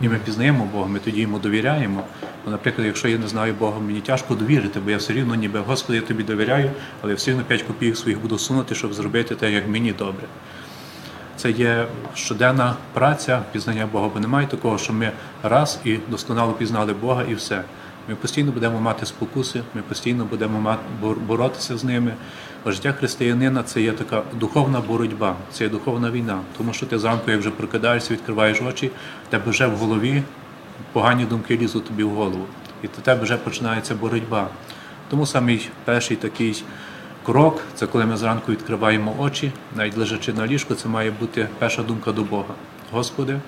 [0.00, 2.02] І ми пізнаємо Бога, ми тоді йому довіряємо.
[2.44, 5.60] Бо, наприклад, якщо я не знаю Бога, мені тяжко довірити, бо я все рівно ніби
[5.60, 6.70] Господи, я тобі довіряю,
[7.02, 10.24] але я все рівно 5 копійок своїх буду сунути, щоб зробити те, як мені добре.
[11.36, 15.10] Це є щоденна праця пізнання Бога, бо немає такого, що ми
[15.42, 17.62] раз і досконало пізнали Бога і все.
[18.08, 20.82] Ми постійно будемо мати спокуси, ми постійно будемо мати,
[21.26, 22.14] боротися з ними.
[22.64, 26.40] Бо життя християнина це є така духовна боротьба, це є духовна війна.
[26.58, 28.90] Тому що ти зранку, як вже прокидаєшся, відкриваєш очі,
[29.28, 30.22] тебе вже в голові
[30.92, 32.46] погані думки лізуть тобі в голову.
[32.82, 34.48] І до тебе вже починається боротьба.
[35.10, 36.64] Тому самий перший такий
[37.26, 41.82] крок це коли ми зранку відкриваємо очі, навіть лежачи на ліжку, це має бути перша
[41.82, 42.54] думка до Бога.
[42.92, 43.40] Господи,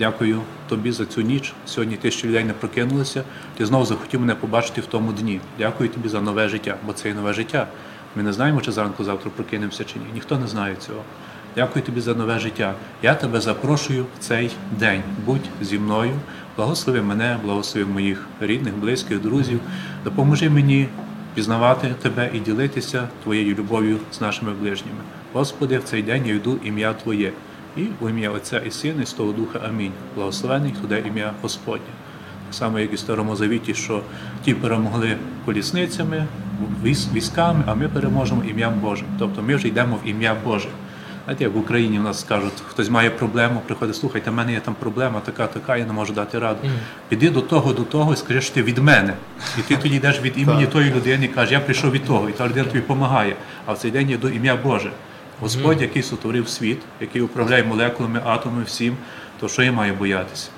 [0.00, 1.52] дякую тобі за цю ніч.
[1.66, 3.24] Сьогодні тисячі людей не прокинулися.
[3.56, 5.40] Ти знову захотів мене побачити в тому дні.
[5.58, 7.66] Дякую тобі за нове життя, бо це є нове життя.
[8.16, 10.04] Ми не знаємо, чи зранку завтра прокинемося чи ні.
[10.14, 11.02] Ніхто не знає цього.
[11.54, 12.74] Дякую тобі за нове життя.
[13.02, 15.02] Я тебе запрошую в цей день.
[15.26, 16.12] Будь зі мною,
[16.56, 19.60] благослови мене, благослови моїх рідних, близьких, друзів.
[20.04, 20.88] Допоможи мені
[21.34, 25.00] пізнавати тебе і ділитися твоєю любов'ю з нашими ближніми.
[25.32, 27.32] Господи, в цей день я йду ім'я Твоє.
[27.76, 29.60] І у ім'я Отця і Сина, і Святого Духа.
[29.68, 29.92] Амінь.
[30.14, 31.84] Благословений туди ім'я Господнє.
[32.46, 34.02] Так само, як і в Старому Завіті, що
[34.44, 36.26] ті перемогли колісницями,
[36.84, 39.06] військами, а ми переможемо ім'ям Божим.
[39.18, 40.68] Тобто ми вже йдемо в ім'я Боже.
[41.24, 44.60] Знаєте, як в Україні в нас скажуть, хтось має проблему, приходить, слухайте, в мене є
[44.60, 46.58] там проблема, така, така, я не можу дати раду.
[47.08, 49.14] Піди до того, до того і скажи, що ти від мене.
[49.58, 52.32] І ти тоді йдеш від імені тої людини і кажеш, я прийшов від того, і
[52.32, 53.36] та людина тобі допомагає.
[53.66, 54.90] А в цей день є до ім'я Боже.
[55.40, 58.96] Господь, який сотворив світ, який управляє молекулами, атомами, всім,
[59.40, 60.48] то що я маю боятися?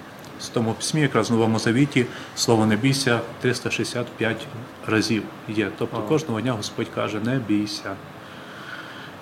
[0.40, 4.47] В тому письмі, якраз в Новому Завіті, слово не бійся 365
[4.87, 5.68] разів є.
[5.79, 7.95] Тобто кожного дня Господь каже, не бійся.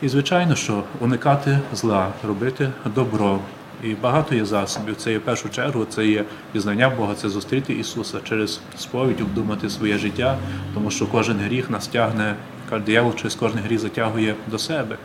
[0.03, 3.41] І звичайно, що уникати зла, робити добро.
[3.85, 4.97] І багато є засобів.
[4.97, 9.71] Це є в першу чергу, це є пізнання Бога, це зустріти Ісуса через сповідь, обдумати
[9.71, 10.39] своє життя,
[10.75, 12.35] тому що кожен гріх нас тягне,
[12.71, 14.97] каже, диявол через кожен гріх затягує до себе.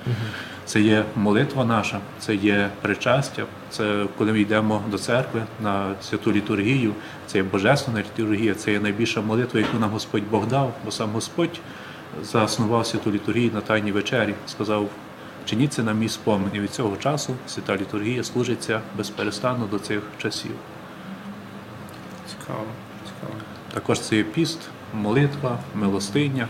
[0.65, 6.31] Це є молитва наша, це є причастя, це коли ми йдемо до церкви на святу
[6.31, 6.93] літургію,
[7.27, 11.09] це є божественна літургія, це є найбільша молитва, яку нам Господь Бог дав, бо сам
[11.09, 11.59] Господь
[12.23, 14.89] заснував святу літургію на Тайній вечері, сказав,
[15.45, 16.49] чиніть це на мій спомин.
[16.53, 20.51] І від цього часу свята літургія служиться безперестанно до цих часів.
[22.29, 22.65] Цікаво,
[23.05, 23.39] цікаво.
[23.73, 24.59] Також це є піст,
[24.93, 26.47] молитва, милостиня.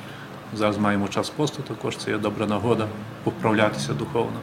[0.56, 2.88] Зараз маємо час посту, також це є добра нагода
[3.24, 4.40] поправлятися духовно.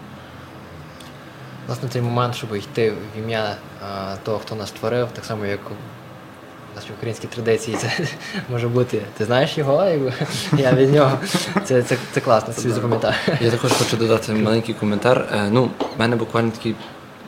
[1.66, 3.56] Власне, цей момент, щоб йти в ім'я
[4.22, 5.74] того, хто нас створив, так само, як у
[6.76, 7.92] нашій українській традиції, це
[8.50, 9.02] може бути.
[9.18, 9.84] Ти знаєш його,
[10.58, 11.18] я від нього.
[11.64, 13.14] Це, це, це класно, це запам'ятаю.
[13.40, 15.28] Я також хочу додати маленький коментар.
[15.32, 16.74] Е, Ну, в мене буквально такий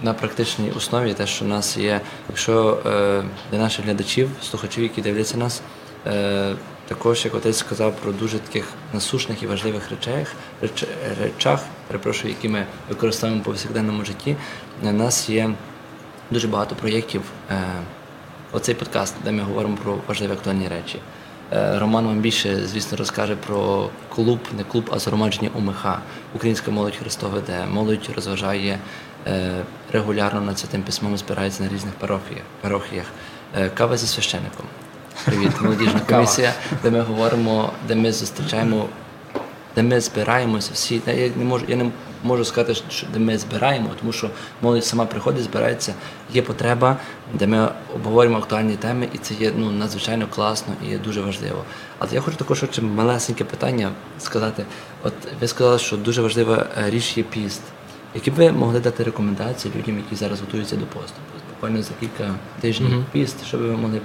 [0.02, 5.02] на практичній основі, те, що в нас є, якщо е, для наших глядачів, слухачів, які
[5.02, 5.62] дивляться нас,
[6.06, 6.54] е,
[6.88, 10.84] також, як отець сказав про дуже таких насушних і важливих речах, реч,
[11.20, 14.36] речах, перепрошую, які ми використовуємо в повсякденному житті,
[14.82, 15.50] у нас є
[16.30, 17.22] дуже багато проєктів.
[17.50, 17.62] Е,
[18.52, 20.98] оцей подкаст, де ми говоримо про важливі актуальні речі.
[21.52, 25.86] Е, Роман вам більше, звісно, розкаже про клуб, не клуб, а згромадження УМХ.
[26.34, 28.78] Українська молодь Христова, де молодь розважає
[29.26, 31.94] е, регулярно над святим письмом, збирається на різних
[32.60, 33.06] парохіях.
[33.74, 34.66] Кава зі священником.
[35.24, 38.88] Привіт, молодіжна комісія, де ми говоримо, де ми зустрічаємо
[39.76, 41.02] де ми збираємося всі.
[41.06, 41.90] Я не можу, я не
[42.22, 44.30] можу сказати, що де ми збираємо, тому що
[44.62, 45.94] молодь сама приходить, збирається,
[46.32, 46.96] є потреба,
[47.32, 51.64] де ми обговорюємо актуальні теми, і це є ну, надзвичайно класно і дуже важливо.
[51.98, 54.64] Але я хочу також ще малесеньке питання сказати.
[55.02, 57.62] От ви сказали, що дуже важлива е, річ є піст.
[58.14, 61.16] Які б ви могли дати рекомендації людям, які зараз готуються до посту?
[61.64, 63.06] Буквально за кілька тижнів Мгм.
[63.12, 64.00] піст, що ви могли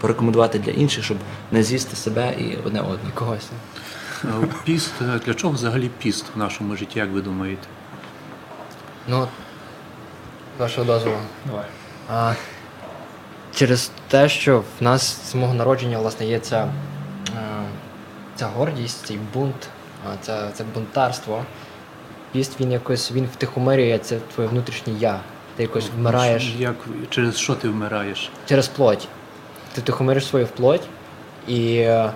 [0.00, 1.16] порекомендувати, для інших, щоб
[1.50, 2.98] не з'їсти себе і одне одного.
[3.14, 3.48] Когось.
[4.24, 4.28] Е,
[4.64, 7.66] Піст, е, для чого взагалі піст в нашому житті, як ви думаєте?
[9.08, 9.28] Ну,
[10.56, 11.16] з вашого дозволу.
[11.46, 11.64] Давай.
[12.10, 12.34] А,
[13.54, 16.72] через те, що в нас з самого народження власне є ця,
[17.36, 17.62] е,
[18.36, 19.68] ця гордість, цей бунт,
[20.20, 21.44] це, це бунтарство.
[22.32, 25.20] Піст він якось він втихомирює це твоє внутрішнє я.
[25.56, 26.74] Ти якось вмираєш Як,
[27.10, 28.30] через що ти вмираєш?
[28.46, 29.08] через плоть.
[29.74, 30.82] Ти втихомириш свою плоть,
[31.48, 32.10] і е,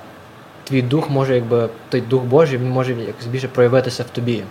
[0.65, 4.43] твій дух може, якби той дух Божий, він може якось більше проявитися в тобі.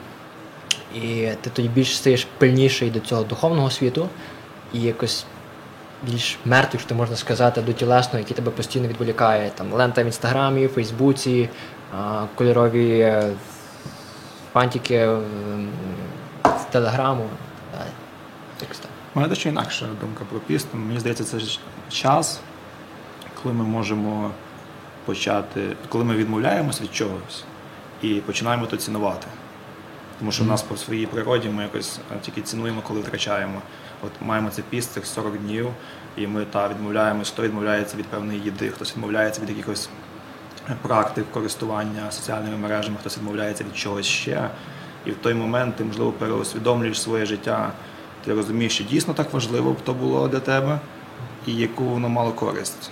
[0.96, 4.10] І ти тоді більш стаєш пильніший до цього духовного світу
[4.74, 5.26] і якось
[6.04, 9.52] більш мертвий, що можна сказати, до тілесного, який тебе постійно відволікає.
[9.56, 11.50] Там лента в інстаграмі, Фейсбуці,
[12.00, 13.30] а, кольорові е,
[14.54, 15.18] фантики е,
[16.46, 17.26] з телеграму.
[19.16, 20.68] У мене дещо інакша думка про піст.
[20.74, 21.38] Мені здається, це
[21.90, 22.40] час,
[23.44, 24.32] коли ми можемо
[25.06, 27.44] почати, коли ми відмовляємось від чогось
[28.02, 29.28] і починаємо то цінувати.
[30.20, 33.62] Тому що в нас по своїй природі ми якось е, тільки цінуємо, коли втрачаємо.
[34.06, 35.70] От маємо цей піст цих 40 днів,
[36.18, 39.90] і ми та відмовляємось, хто відмовляється від певної їди, хтось відмовляється від якихось
[40.82, 44.50] практик користування соціальними мережами, хтось відмовляється від чогось ще.
[45.06, 47.72] І в той момент ти, можливо, переусвідомлюєш своє життя.
[48.26, 50.80] Ти розумієш, що дійсно так важливо б то було для тебе,
[51.48, 52.92] і яку воно мало користь.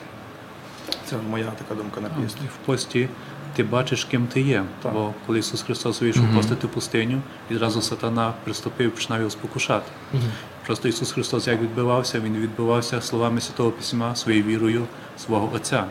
[1.05, 2.37] Це моя така думка на піст.
[2.43, 3.09] І в пості
[3.55, 4.63] ти бачиш, ким ти є.
[4.83, 6.35] Бо коли Ісус Христос вийшов Мгм.
[6.37, 9.91] постити пустиню, відразу сатана приступив і починав його спокушати.
[10.13, 10.23] Мгм.
[10.65, 14.85] Просто Ісус Христос як відбивався, Він відбивався словами Святого Письма, своєю вірою
[15.17, 15.85] свого Отця.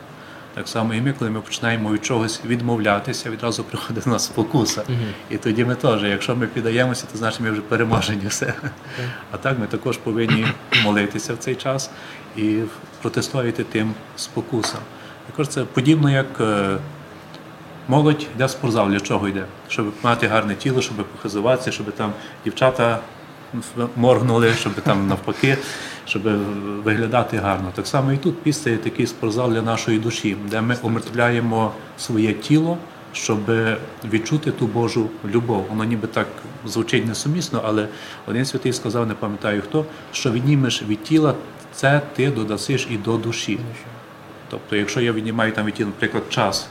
[0.55, 4.83] Так само і ми, коли ми починаємо від чогось відмовлятися, відразу приходить до нас спокуса.
[4.89, 4.99] Мгм.
[5.31, 8.55] І тоді ми теж, якщо ми піддаємося, то значить ми вже переможені все.
[9.31, 10.47] А так ми також повинні
[10.85, 11.91] молитися в цей час
[12.37, 12.59] і
[13.03, 14.81] протистояти тим спокусам.
[15.27, 16.77] Також це подібно як е,
[17.89, 19.45] молодь йде в спортзал, для чого йде?
[19.69, 22.13] Щоб мати гарне тіло, щоб похизуватися, щоб там
[22.45, 22.99] дівчата
[23.97, 25.59] моргнули, щоб там навпаки,
[26.11, 26.23] щоб
[26.85, 27.73] виглядати гарно.
[27.75, 31.73] Так само і тут піст це є такий спортзал для нашої душі, де ми омертвляємо
[31.99, 32.79] своє тіло,
[33.13, 33.39] щоб
[34.13, 35.67] відчути ту Божу любов.
[35.71, 36.27] Воно ніби так
[36.67, 37.89] звучить несумісно, але
[38.27, 41.35] один святий сказав, не пам'ятаю хто, що віднімеш від тіла,
[41.73, 43.59] це ти додасиш і до душі.
[44.51, 46.69] Тобто, якщо я віднімаю там від тіла, наприклад, час,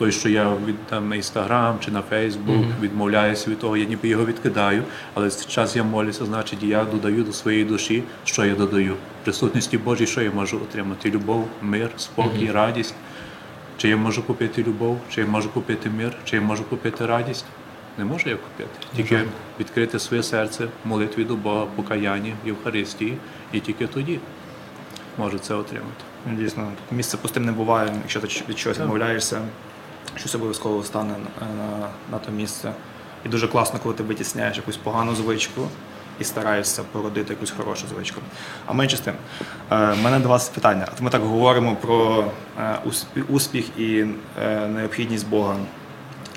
[0.00, 2.74] той, що я від там на інстаграм чи на Фейсбук Мгм.
[2.80, 4.82] відмовляюся від того, я ніби його відкидаю,
[5.14, 8.94] але цей час я молюся, значить я додаю до своєї душі, що я додаю.
[9.24, 11.10] Присутності Божій, що я можу отримати?
[11.10, 12.52] Любов, мир, спокій, Мгм.
[12.54, 12.94] радість.
[13.76, 17.44] Чи я можу купити любов, чи я можу купити мир, чи я можу купити радість?
[17.98, 18.70] Не можу я купити.
[18.96, 19.22] Тільки
[19.60, 23.16] відкрити своє серце, молитві до Бога, покаянні, Євхаристії,
[23.52, 24.18] і тільки тоді
[25.18, 26.04] можу це отримати.
[26.26, 29.40] Дійсно, місце пустим не буває, якщо ти від чогось відмовляєшся,
[30.16, 32.72] щось обов'язково стане на, на, на то місце.
[33.26, 35.68] І дуже класно, коли ти витісняєш якусь погану звичку
[36.20, 38.20] і стараєшся породити якусь хорошу звичку.
[38.66, 39.14] А менше з тим,
[39.72, 40.88] е, в мене до вас питання.
[40.92, 42.24] От ми так говоримо про
[42.60, 42.78] е,
[43.28, 44.06] успіх, і
[44.42, 45.56] е, необхідність Бога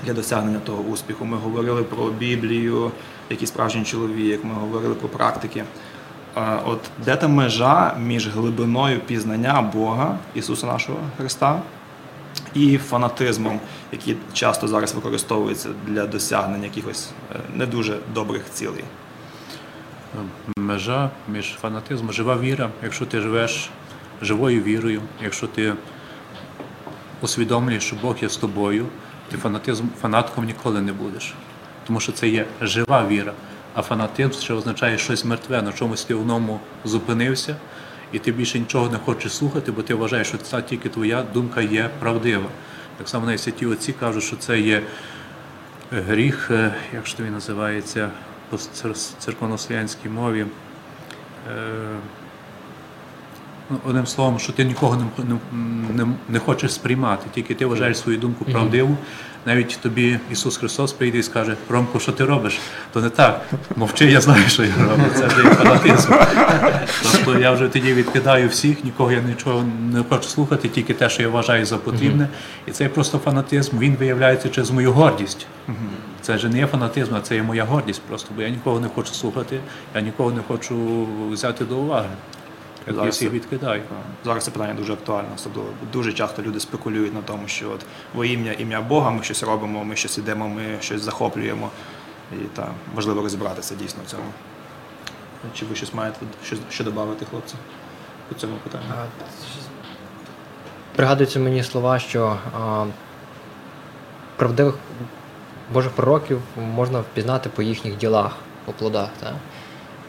[0.04, 1.26] для досягнення того успіху.
[1.26, 2.92] Ми говорили про Біблію,
[3.30, 5.64] який справжній чоловік, ми говорили про практики.
[6.38, 11.62] Е, От де та межа між глибиною пізнання Бога, Ісуса нашого Христа,
[12.54, 13.60] і фанатизмом,
[13.92, 18.84] який часто зараз використовується для досягнення якихось е, не дуже добрих цілей.
[20.58, 22.70] межа між фанатизмом, жива віра.
[22.84, 23.70] Якщо ти живеш
[24.22, 25.74] живою вірою, якщо ти
[27.22, 28.86] усвідомлюєш, що Бог є з тобою,
[29.32, 31.34] ти фанатизм, фанатком ніколи не будеш.
[31.88, 33.34] Тому що це є жива віра.
[33.74, 37.56] А фанатизм ще означає щось мертве, на чомусь ти в ньому зупинився,
[38.14, 41.62] і ти більше нічого не хочеш слухати, бо ти вважаєш, що це тільки твоя думка
[41.62, 42.46] є правдива.
[42.98, 44.82] Так само навіть святі отці кажуть, що це є
[45.92, 48.10] гріх, е, як ж він називається
[48.50, 50.46] по цер- церковнослов'янській мові.
[51.52, 51.96] Е,
[53.70, 55.36] ну, Одним словом, що ти нікого не,
[55.94, 58.98] не, не, хочеш сприймати, тільки ти вважаєш свою думку правдиву.
[59.46, 62.60] Навіть тобі Ісус Христос прийде і скаже, Ромко, що ти робиш?
[62.94, 63.42] То не так.
[63.76, 65.04] Мовчи, я знаю, що я роблю.
[65.16, 66.14] Це вже фанатизм.
[67.12, 71.22] Тобто я вже тоді відкидаю всіх, нікого я нічого не хочу слухати, тільки те, що
[71.22, 72.28] я вважаю за потрібне.
[72.68, 75.48] І цей просто фанатизм, він виявляється через мою гордість.
[76.22, 78.88] Це ж не є фанатизм, а це є моя гордість просто, бо я нікого не
[78.96, 79.60] хочу слухати,
[79.96, 82.10] я нікого не хочу взяти до уваги.
[82.88, 83.82] Я Зараз всіх це- відкидаю.
[84.26, 85.70] Зараз це питання дуже актуальне, особливо.
[85.94, 89.84] Дуже часто люди спекулюють на тому, що от во ім'я ім'я Бога ми щось робимо,
[89.84, 91.70] ми щось ідемо, ми щось захоплюємо.
[92.34, 94.24] І та важливо розібратися дійсно в цьому.
[95.54, 97.56] Чи ви щось маєте що, що додати, хлопці,
[98.30, 98.86] по цьому питанню?
[100.96, 102.86] Пригадуються мені слова, що а,
[104.36, 104.76] правдивих
[105.74, 106.42] Божих пророків
[106.76, 109.10] можна впізнати по їхніх ділах, по плодах.
[109.20, 109.34] Так?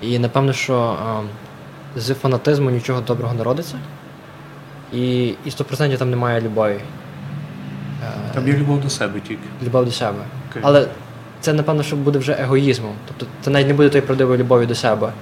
[0.00, 0.74] І напевно, що
[1.06, 1.22] а,
[1.96, 3.78] з фанатизму нічого доброго не родиться,
[4.92, 6.76] і, і 100% там немає любові.
[8.04, 9.42] Е, Там є любов до себе тільки.
[9.62, 10.18] Любов до себе.
[10.18, 10.60] Okay.
[10.62, 10.88] Але
[11.40, 12.94] це, напевно, що буде вже егоїзмом.
[13.08, 15.12] Тобто це навіть не буде тої правдивої любові до себе.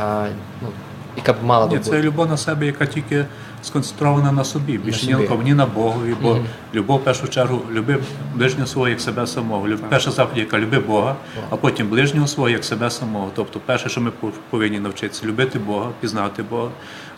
[0.00, 0.26] А,
[0.62, 0.68] ну,
[1.16, 1.90] яка б мала би бути.
[1.90, 3.24] це любов на себе, яка тільки
[3.62, 6.44] сконцентрована на собі, більше ні на кого, ні на Богові, бо Мгм.
[6.74, 7.98] любов в першу чергу люби
[8.34, 9.68] ближнього свого як себе самого.
[9.68, 11.16] Люб- Перша заповідь, яка люби Бога,
[11.50, 13.30] а потім ближнього свого як себе самого.
[13.34, 16.70] Тобто, перше, що ми пов- повинні навчитися, любити Бога, пізнати Бога,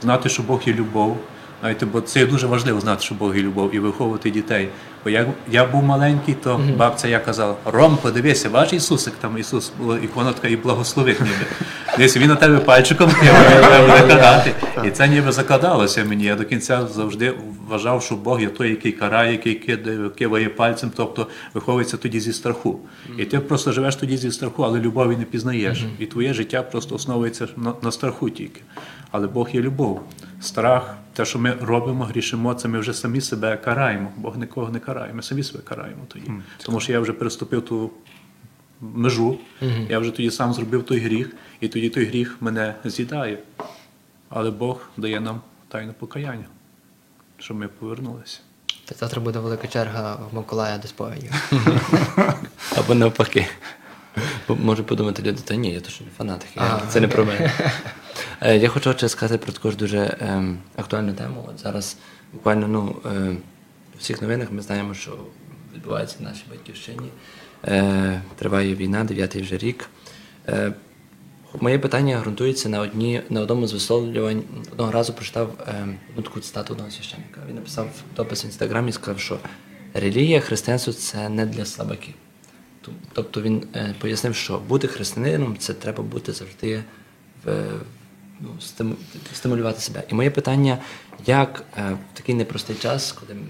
[0.02, 1.16] знати, що Бог є любов.
[1.60, 4.68] Знаєте, бо це дуже важливо знати, що Бог є любов і виховувати дітей.
[5.04, 9.72] Бо як я був маленький, то бабця я казала: Ром, подивися, бач Ісусик, там Ісус
[9.78, 11.46] була ікона така і благословить ніби.
[11.98, 13.06] Десь він на тебе пальчиком
[13.80, 14.54] буде казати.
[14.84, 16.24] І це ніби закладалося мені.
[16.24, 17.34] Я до кінця завжди
[17.68, 22.32] вважав, що Бог є той, який карає, який кидає, киває пальцем, тобто виховується тоді зі
[22.32, 22.78] страху.
[23.18, 25.84] І ти просто живеш тоді зі страху, але любові не пізнаєш.
[25.98, 28.60] І твоє життя просто основується на, на страху тільки.
[29.10, 30.02] Але Бог є любов.
[30.40, 34.12] Страх, те, що ми робимо, грішимо, це ми вже самі себе караємо.
[34.16, 36.30] Бог нікого не карає, ми самі себе караємо тоді.
[36.64, 37.90] Тому що я вже переступив ту
[38.80, 39.86] межу, Мгм.
[39.90, 43.38] я вже тоді сам зробив той гріх, і тоді той гріх мене з'їдає.
[44.28, 46.44] Але Бог дає нам тайне покаяння,
[47.38, 48.40] щоб ми повернулися.
[48.84, 51.30] Та Завтра буде велика черга в Миколая до сповіді.
[52.78, 53.46] Або навпаки.
[54.48, 56.46] Може подумати люди, та ні, я то що не фанат,
[56.88, 57.52] це не про мене.
[58.40, 61.48] Е, Я хочу ще сказати про також дуже ем, актуальну тему.
[61.48, 61.96] От зараз
[62.32, 63.36] буквально ну, е,
[63.94, 65.18] у всіх новинах ми знаємо, що
[65.74, 67.08] відбувається в нашій батьківщині.
[67.64, 69.88] Е, Триває війна, дев'ятий вже рік.
[70.48, 70.72] Е,
[71.60, 74.42] Моє питання ґрунтується на одні на одному з висловлювань.
[74.72, 77.40] Одного разу прочитав ем, одну таку цитату одного священника.
[77.48, 79.38] Він написав допис в інстаграмі і сказав, що
[79.94, 82.14] релігія християнство це не для слабаків.
[83.12, 86.82] Тобто він е, пояснив, що бути християнином це треба бути завжди
[87.44, 87.64] в,
[88.42, 88.94] ну, стиму,
[89.34, 90.02] стимулювати себе.
[90.08, 90.78] І моє питання:
[91.26, 93.40] як е, в такий непростий час, коли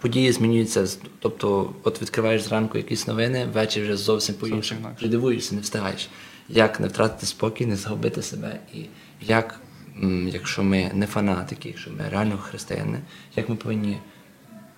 [0.00, 0.86] події змінюються,
[1.18, 4.88] тобто, от відкриваєш зранку якісь новини, ввечері вже зовсім по-іншому.
[5.02, 6.08] дивуєшся, не встигаєш.
[6.48, 8.84] Як не втратити спокій, не загубити себе, і
[9.20, 9.60] як,
[10.26, 13.00] якщо ми не фанатики, якщо ми реально християни,
[13.36, 13.98] як ми повинні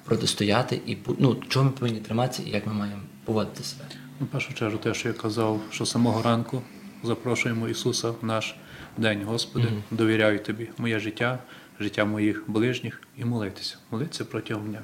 [0.04, 3.84] протистояти і ну, чого ми повинні триматися і як ми маємо поводити себе.
[4.20, 6.62] Ну, першу чергу, те, що я казав, що самого ранку
[7.02, 8.54] запрошуємо Ісуса в наш
[8.96, 11.38] день, Господи, довіряю Тобі моє життя,
[11.80, 13.76] життя моїх ближніх і молитися.
[13.90, 14.82] Молитися протягом дня.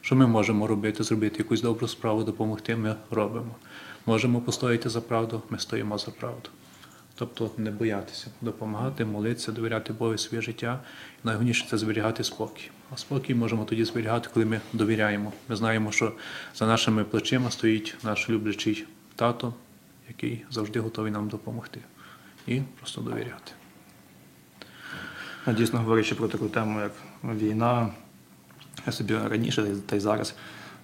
[0.00, 3.56] Що ми можемо робити, зробити якусь добру справу, допомогти, ми робимо.
[4.06, 6.48] Можемо постояти за правду, ми стоїмо за правду.
[7.14, 10.80] Тобто не боятися, допомагати, молитися, довіряти Богу своє життя.
[11.24, 12.70] Найголовніше це зберігати спокій.
[12.94, 15.32] А спокій можемо тоді зберігати, коли ми довіряємо.
[15.48, 16.12] Ми знаємо, що
[16.54, 18.84] за нашими плечима стоїть наш люблячий
[19.16, 19.54] тато,
[20.08, 21.80] який завжди готовий нам допомогти.
[22.48, 23.52] І просто довіряти.
[25.46, 26.92] Ну, Дійсно, говорячи про таку тему, як
[27.24, 27.88] війна,
[28.86, 30.34] я собі раніше та й- зараз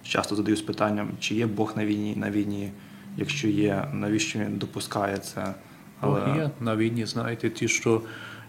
[0.03, 2.71] часто задаюсь питанням, чи є Бог на війні, на війні,
[3.17, 5.53] якщо є, навіщо він допускає це.
[6.01, 8.01] Бог є на війні, знаєте, ті, що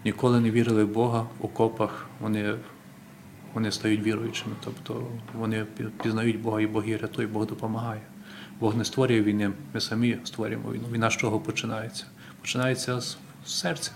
[0.05, 2.55] ніколи не вірили в Бога в окопах, вони,
[3.53, 4.55] вони стають віруючими.
[4.63, 5.65] Тобто вони
[6.03, 8.01] пізнають Бога, і Бог їх рятує, Бог допомагає.
[8.59, 10.83] Бог не створює війни, ми самі створюємо війну.
[10.91, 12.05] Війна з чого починається?
[12.41, 13.91] Починається з серця.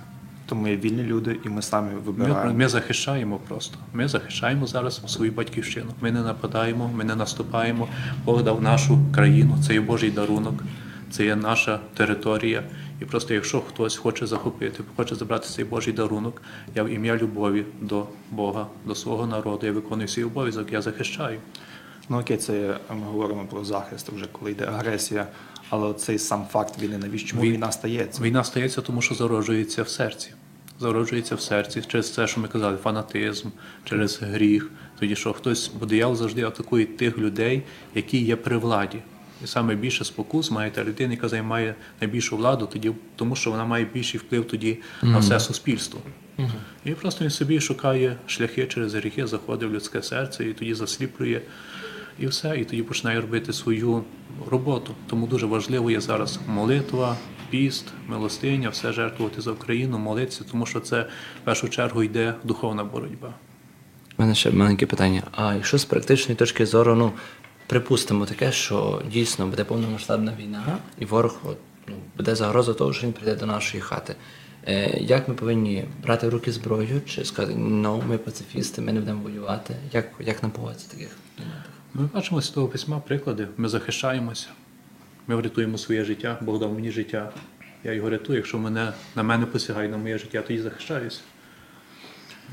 [0.46, 3.78] Тому є вільні люди, і ми самі Ми, ми захищаємо просто.
[3.94, 5.92] Ми захищаємо зараз свою батьківщину.
[6.02, 7.88] Ми не нападаємо, ми не наступаємо.
[8.26, 10.64] Бог дав нашу країну, це є Божий дарунок,
[11.12, 12.64] це є наша територія.
[13.02, 16.42] І просто якщо хтось хоче захопити, хоче забрати цей Божий дарунок,
[16.76, 21.40] я в ім'я любові до Бога, до свого народу, я виконую свій обов'язок, я захищаю.
[22.10, 25.28] Ну окей, це ми говоримо про захист, вже коли йде агресія,
[25.72, 28.24] але цей сам факт війни, навіщо чому Вій- війна стається?
[28.24, 30.32] Війна стається, тому що зароджується в серці.
[30.80, 33.48] Зароджується в серці через те, що ми казали, фанатизм,
[33.86, 34.70] через гріх.
[35.00, 37.64] Тоді що хтось, бо диявол завжди атакує тих людей,
[37.96, 38.98] які є при владі.
[39.44, 43.66] І саме більше спокус має та людина, яка займає найбільшу владу, тоді, тому що вона
[43.66, 46.02] має більший вплив тоді на все суспільство.
[46.38, 46.52] Мгм.
[46.86, 51.42] І просто він собі шукає шляхи через гріхи, заходить в людське серце і тоді засліплює.
[52.20, 54.04] І все, і тоді починає робити свою
[54.50, 54.96] роботу.
[55.08, 57.18] Тому дуже важливо є зараз молитва,
[57.50, 61.02] піст, милостиня, все жертвувати за Україну, молитися, тому що це
[61.42, 63.34] в першу чергу йде духовна боротьба.
[64.18, 65.24] У мене ще маленьке питання.
[65.32, 67.12] А якщо з практичної точки зору, ну
[67.68, 71.40] припустимо таке, що дійсно буде повномасштабна війна, і ворог
[71.88, 74.16] ну, буде загроза того, що він прийде до нашої хати.
[74.68, 79.00] Е, як ми повинні брати в руки зброю, чи сказати, ну, ми пацифісти, ми не
[79.00, 79.76] будемо воювати?
[79.94, 81.18] Як, як нам поводитися таких?
[81.94, 83.48] Ми бачимо з того письма приклади.
[83.58, 84.48] Ми захищаємося,
[85.28, 87.32] ми врятуємо своє життя, Бог дав мені життя.
[87.84, 88.38] Я його рятую.
[88.38, 91.20] Якщо мене, на мене посягає на моє життя, тоді захищаюся.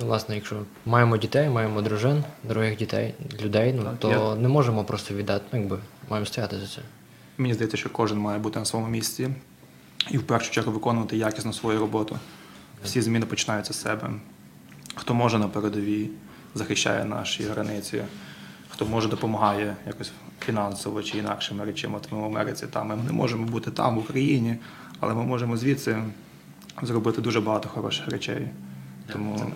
[0.01, 4.84] Ну, власне, якщо маємо дітей, маємо дружин, дорогих дітей, людей, ну, то я- не можемо
[4.84, 5.78] просто віддати, ну, якби
[6.11, 6.80] маємо стояти за це.
[7.39, 9.28] Мені здається, що кожен має бути на своєму місці
[10.11, 12.18] і в першу чергу виконувати якісно свою роботу.
[12.84, 14.11] Всі зміни починаються з себе.
[14.95, 16.11] Хто може на передовій,
[16.55, 18.03] захищає наші границі,
[18.79, 21.97] хто може допомагає якось фінансово чи інакшими речами.
[21.97, 24.57] От ми в Америці там ми не можемо бути там, в Україні,
[25.01, 26.03] але ми можемо звідси
[26.83, 28.49] зробити дуже багато хороших речей.
[29.12, 29.53] Тому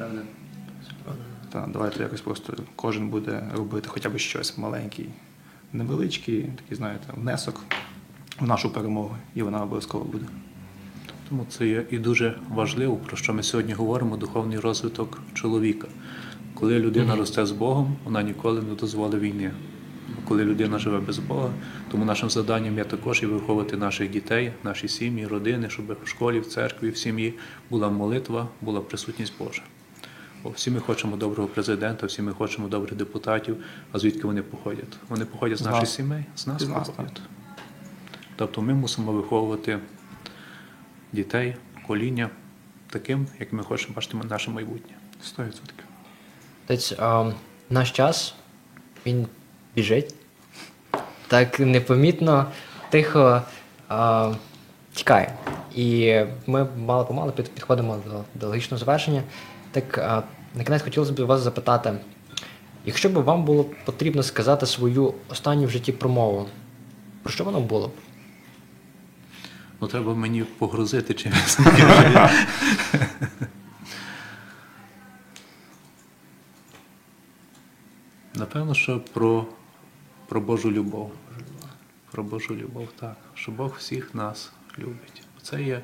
[1.52, 5.08] та, давайте якось просто кожен буде робити хоча б щось маленький,
[5.72, 7.60] невеличкий, такий, знаєте, внесок
[8.40, 10.24] в нашу перемогу, і вона обов'язково буде.
[11.28, 15.88] Тому це є і дуже важливо, про що ми сьогодні говоримо, духовний розвиток чоловіка.
[16.54, 19.50] Коли людина росте з Богом, вона ніколи не дозволить війни.
[20.28, 21.50] Коли людина живе без Бога,
[21.90, 26.40] тому нашим завданням є також і виховувати наших дітей, наші сім'ї, родини, щоб в школі,
[26.40, 27.34] в церкві, в сім'ї
[27.70, 29.62] була молитва, була присутність Божа.
[30.42, 33.56] Бо всі ми хочемо доброго президента, всі ми хочемо добрих депутатів.
[33.92, 34.96] А звідки вони походять?
[35.08, 37.22] Вони походять з наших сімей, з нас походять.
[38.36, 39.78] Тобто ми мусимо виховувати
[41.12, 42.30] дітей, покоління
[42.90, 44.94] таким, як ми хочемо бачити наше майбутнє.
[45.38, 45.50] 100%.
[46.66, 47.32] Тобто, а,
[47.70, 48.34] наш час
[49.06, 49.26] він
[49.76, 50.14] біжить.
[51.28, 52.46] Так непомітно,
[52.90, 53.42] тихо
[53.88, 54.32] а,
[54.94, 55.34] тікає.
[55.74, 59.22] І ми мало помалу підходимо до, до логічного завершення.
[59.70, 60.22] Так, а,
[60.54, 61.92] на кінець хотілося б вас запитати,
[62.84, 66.48] якщо б вам було потрібно сказати свою останню в житті промову,
[67.22, 67.92] про що воно було б?
[69.80, 71.58] Ну, треба мені погрузити чимось.
[78.42, 79.46] Напевно, що про,
[80.28, 81.12] про Божу любов.
[82.10, 83.16] Про Божу любов, так.
[83.34, 85.22] Що Бог всіх нас любить.
[85.42, 85.82] Це є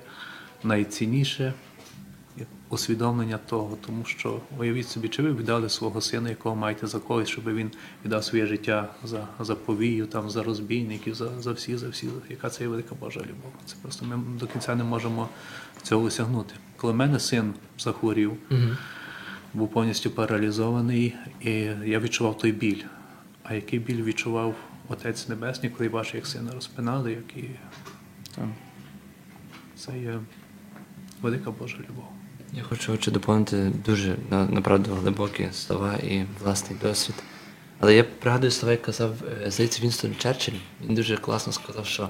[0.62, 1.54] найцінніше
[2.68, 7.28] усвідомлення того, тому що уявіть собі, чи ви віддали свого сина, якого маєте за когось,
[7.28, 7.70] щоб він
[8.04, 12.09] віддав своє життя за, за повію, там, за розбійників, за, за всі, за всі.
[12.30, 13.52] Яка це є велика Божа любов?
[13.66, 15.28] Це просто ми до кінця не можемо
[15.82, 16.54] цього осягнути.
[16.76, 18.76] Коли в мене син захворів, Мгм.
[19.55, 21.51] Був повністю паралізований, і
[21.84, 22.82] я відчував той біль.
[23.42, 24.55] А який біль відчував
[24.88, 27.51] Отець Небесний, коли бачив, як сина розпинали, як і...
[29.76, 30.20] це є
[31.22, 32.05] велика Божа любов.
[32.53, 37.16] Я хочу, хочу доповнити дуже направду глибокі слова і власний досвід.
[37.80, 40.59] Але я пригадую слова, як казав, е, здається, Вінстон Черчилль.
[40.84, 42.09] Він дуже класно сказав, що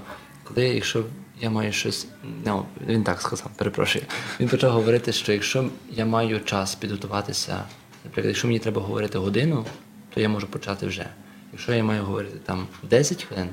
[0.49, 1.05] коли, якщо
[1.40, 2.07] я маю щось,
[2.44, 4.05] ну, він так сказав, перепрошую.
[4.40, 7.64] Він почав говорити, що якщо я маю час підготуватися,
[8.05, 9.66] наприклад, якщо мені треба говорити годину,
[10.14, 11.07] то я можу почати вже.
[11.53, 13.49] Якщо я маю говорити там 10 хвилин,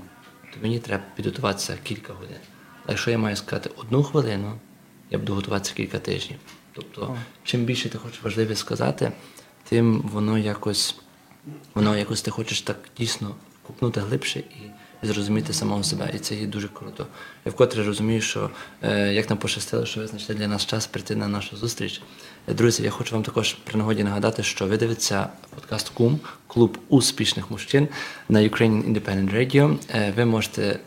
[0.54, 2.38] то мені треба підготуватися кілька годин.
[2.86, 4.60] А якщо я маю сказати одну хвилину,
[5.12, 6.40] я буду готуватися кілька тижнів.
[6.74, 9.12] Тобто, чим більше ти хочеш важливе сказати,
[9.70, 10.96] тим воно якось,
[11.76, 14.72] воно якось ти хочеш так дійсно купнути глибше і
[15.08, 16.12] зрозуміти самого себе.
[16.16, 17.08] І це є дуже круто.
[17.46, 18.50] Я вкотре розумію, що
[18.82, 22.02] е, як нам пощастило, що ви знайшли для нас час прийти на нашу зустріч.
[22.48, 26.78] Е, Друзі, я хочу вам також при нагоді нагадати, що ви дивитеся подкаст Кум, клуб
[26.90, 27.88] успішних мужчин
[28.30, 29.78] на Ukrainian Independent Radio.
[29.94, 30.80] Е, Ви можете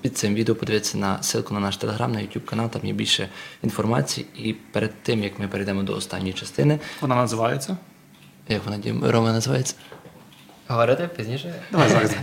[0.00, 3.28] під цим відео подивитися на ссылку на наш телеграм, на YouTube канал, там є більше
[3.62, 4.26] інформації.
[4.38, 6.78] І перед тим, як ми перейдемо до останньої частини.
[7.00, 7.76] Вона називається?
[8.48, 9.74] Як вона Рома називається?
[10.68, 11.54] Говорити пізніше?
[11.72, 12.14] Давай зараз.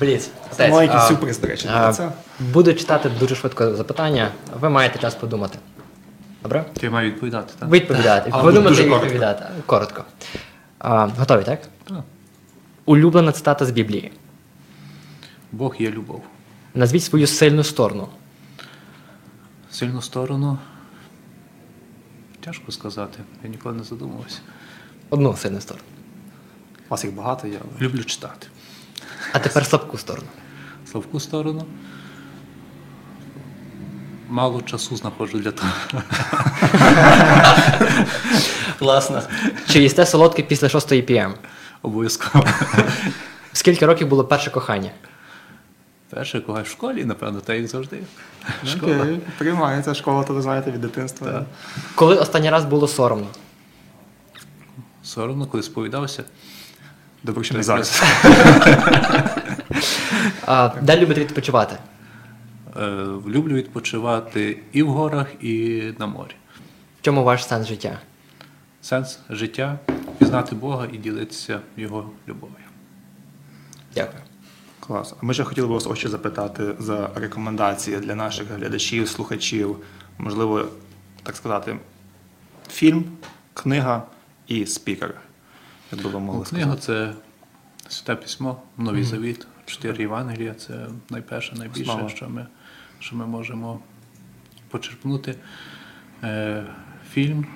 [0.00, 0.30] Бліц.
[0.50, 2.12] Це маленький сюрприз, до речі, а, це.
[2.40, 5.58] Буду читати дуже швидко запитання, ви маєте час подумати.
[6.42, 6.64] Добре?
[6.82, 7.70] Я маю відповідати, так?
[7.70, 8.30] Відповідати.
[8.30, 9.44] Подумати дуже і відповідати.
[9.66, 10.04] Коротко.
[10.78, 11.60] А, готові, так?
[11.84, 11.96] Так.
[12.84, 14.12] Улюблена цитата з Біблії.
[15.52, 16.22] Бог є любов.
[16.74, 18.08] Назвіть свою сильну сторону.
[19.70, 20.58] Сильну сторону.
[22.40, 23.18] Тяжко сказати.
[23.44, 24.38] Я ніколи не задумувався.
[25.10, 25.84] Одну сильну сторону.
[26.90, 27.60] У вас їх багато є.
[27.80, 28.46] Люблю читати.
[29.32, 30.28] А тепер слабку сторону.
[30.90, 31.64] Слабку сторону.
[34.28, 35.72] Мало часу знаходжу для того.
[38.78, 39.22] Класно.
[39.68, 41.34] Чи їсте солодке після 6 пм?
[41.82, 42.44] Обов'язково.
[43.52, 44.90] Скільки років було перше кохання?
[46.08, 47.98] Перше кого в школі, напевно, та як завжди.
[48.76, 51.46] Окей, приймається школа, то ви знаєте від дитинства.
[51.94, 53.28] Коли останній раз було соромно?
[55.02, 56.24] Соромно, коли сповідався.
[57.22, 58.02] Добре, що не зараз.
[60.46, 61.76] А, де любите відпочивати?
[62.76, 62.86] Е,
[63.26, 66.34] Люблю відпочивати і в горах, і на морі.
[67.00, 67.98] В чому ваш сенс життя?
[68.82, 69.78] Сенс життя
[70.18, 72.56] пізнати Бога і ділитися Його любов'ю.
[73.94, 74.22] Дякую.
[74.80, 75.14] Клас.
[75.22, 79.76] А ми ще хотіли б вас ще запитати за рекомендації для наших глядачів, слухачів.
[80.18, 80.64] Можливо,
[81.22, 81.76] так сказати,
[82.70, 83.04] фільм,
[83.54, 84.02] книга
[84.46, 85.14] і спікер.
[85.92, 87.14] Як би ви могли Ну, Книга сказати.
[87.88, 89.10] це святе письмо, Новий Мгм.
[89.10, 92.08] Завіт, чотири Євангелія це найперше, найбільше, Слава.
[92.08, 92.46] що ми,
[92.98, 93.80] що ми можемо
[94.70, 95.34] почерпнути.
[96.24, 96.64] Е,
[97.12, 97.46] Фільм.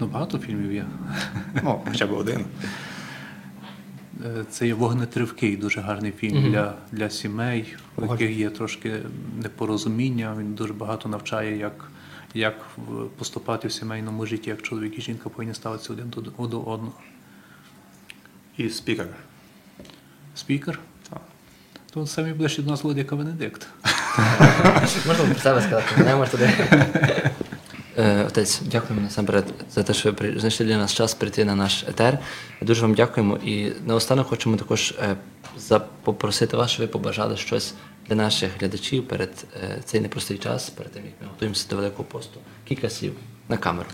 [0.00, 0.86] Ну, багато фільмів є.
[1.64, 2.44] Ну, хоча б один.
[4.26, 6.50] Е, Це є вогнетривкий, дуже гарний фільм Мгм.
[6.50, 8.96] для, для сімей, у яких є трошки
[9.42, 10.34] непорозуміння.
[10.38, 11.90] Він дуже багато навчає, як,
[12.34, 12.54] як
[13.18, 16.92] поступати в сімейному житті, як чоловік і жінка повинні ставитися один до, одного.
[18.56, 19.06] І спікер.
[20.34, 20.78] Спікер?
[21.10, 21.20] Так.
[21.90, 23.66] То самі ближче до нас Владика Венедикт.
[25.06, 26.50] Можна про себе сказати, мене може туди.
[27.98, 31.84] Е, Отець, дякуємо насамперед за те, що ви знайшли для нас час прийти на наш
[31.88, 32.18] етер.
[32.62, 33.36] Дуже вам дякуємо.
[33.36, 34.94] І наостанок хочемо також
[35.70, 37.74] е, попросити вас, щоб ви побажали щось
[38.08, 42.04] для наших глядачів перед е, цей непростий час, перед тим, як ми готуємося до Великого
[42.04, 42.40] посту.
[42.64, 43.14] Кілька слів
[43.48, 43.88] на камеру.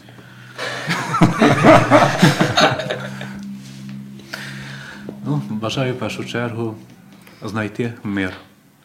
[5.26, 6.76] Ну, бажаю в першу чергу
[7.42, 8.32] знайти мир,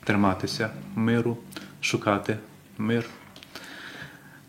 [0.04, 1.38] триматися миру,
[1.82, 2.38] шукати
[2.78, 3.06] мир,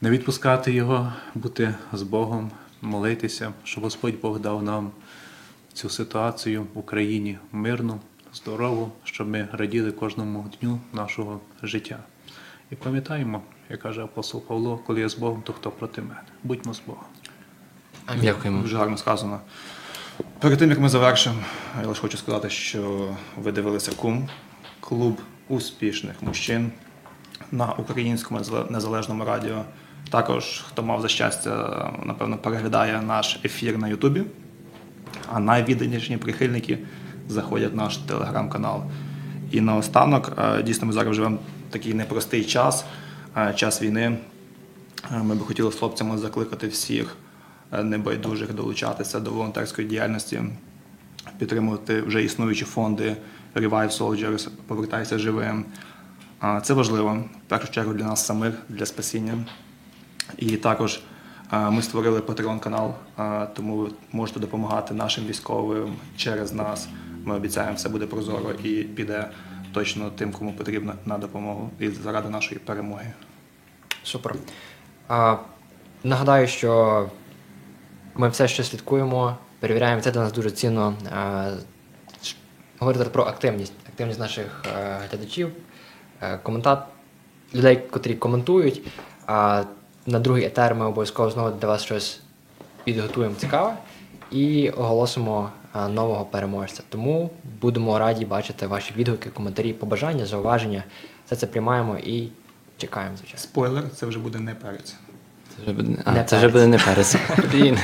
[0.00, 2.50] не відпускати його, бути з Богом,
[2.82, 4.90] молитися, щоб Господь Бог дав нам
[5.72, 8.00] цю ситуацію в Україні мирну,
[8.34, 11.98] здорову, щоб ми раділи кожному дню нашого життя.
[12.70, 16.20] І пам'ятаємо, як каже апостол Павло, коли я з Богом, то хто проти мене?
[16.42, 17.04] Будьмо з Богом.
[18.20, 18.62] Дякуємо.
[18.62, 19.40] Дуже гарно сказано.
[20.38, 21.36] Перед тим, як ми завершимо,
[21.82, 24.28] я лише хочу сказати, що ви дивилися кум,
[24.80, 26.72] клуб успішних мужчин
[27.52, 29.64] на українському незале- незалежному радіо.
[30.10, 34.22] Також, хто мав за щастя, напевно, переглядає наш ефір на Ютубі.
[35.32, 36.78] А найвідданіші прихильники
[37.30, 38.82] заходять в наш телеграм-канал.
[39.50, 41.38] І наостанок, е, дійсно, ми зараз живемо
[41.70, 42.84] такий непростий час,
[43.36, 44.18] е, час війни.
[45.12, 47.16] Е, Ми би хотіли з хлопцями закликати всіх
[47.82, 50.42] небайдужих долучатися до волонтерської діяльності,
[51.38, 53.16] підтримувати вже існуючі фонди
[53.54, 55.64] Revive Soldiers, повертайся живим.
[56.62, 59.34] Це важливо, в першу чергу для нас самих, для спасіння.
[60.38, 61.00] І також
[61.52, 62.94] ми створили Patreon канал,
[63.54, 66.88] тому ви можете допомагати нашим військовим через нас.
[67.24, 69.30] Ми обіцяємо, все буде прозоро і піде
[69.72, 73.12] точно тим, кому потрібно на допомогу і заради нашої перемоги.
[74.02, 74.34] Супер.
[75.08, 75.36] А,
[76.04, 77.06] нагадаю, що
[78.14, 80.94] ми все ще слідкуємо, перевіряємо, це для нас дуже цінно.
[81.12, 81.50] А,
[82.80, 85.52] говорити про активність, активність наших е, глядачів,
[86.22, 86.84] е, коментат,
[87.54, 88.82] людей, котрі коментують.
[89.26, 89.64] А
[90.06, 92.20] на другий етер ми обов'язково знову для вас щось
[92.84, 93.76] підготуємо цікаве
[94.30, 96.82] і оголосимо нового переможця.
[96.88, 100.84] Тому будемо раді бачити ваші відгуки, коментарі, побажання, зауваження.
[101.26, 102.28] Все це приймаємо і
[102.76, 103.40] чекаємо, звичайно.
[103.40, 104.94] Спойлер, це вже буде не перець.
[105.56, 107.16] Це вже буде, а, Не це вже буде не перець.
[107.52, 107.78] Блін,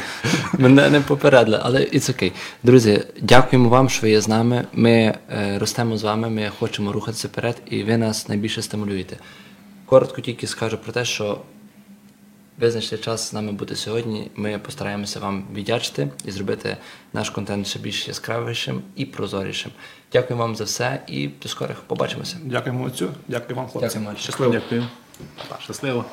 [0.58, 2.32] Мене не попередили, але it's окей.
[2.62, 4.66] Друзі, дякуємо вам, що ви є з нами.
[4.72, 9.16] Ми е, ростемо з вами, ми хочемо рухатися вперед, і ви нас найбільше стимулюєте.
[9.86, 11.38] Коротко тільки скажу про те, що
[12.58, 14.30] ви знайшли час з нами бути сьогодні.
[14.36, 16.76] Ми постараємося вам віддячити і зробити
[17.12, 19.72] наш контент ще більш яскравішим і прозорішим.
[20.12, 22.36] Дякую вам за все і до скорих побачимося.
[22.44, 23.98] Дякуємо отцю, дякую вам, хлопці.
[23.98, 24.16] Дякую.
[24.18, 24.52] Щасливо.
[24.52, 24.86] Дякую.
[25.60, 26.04] Щасливо.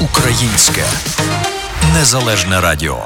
[0.00, 0.84] Українське
[1.94, 3.04] незалежне радіо.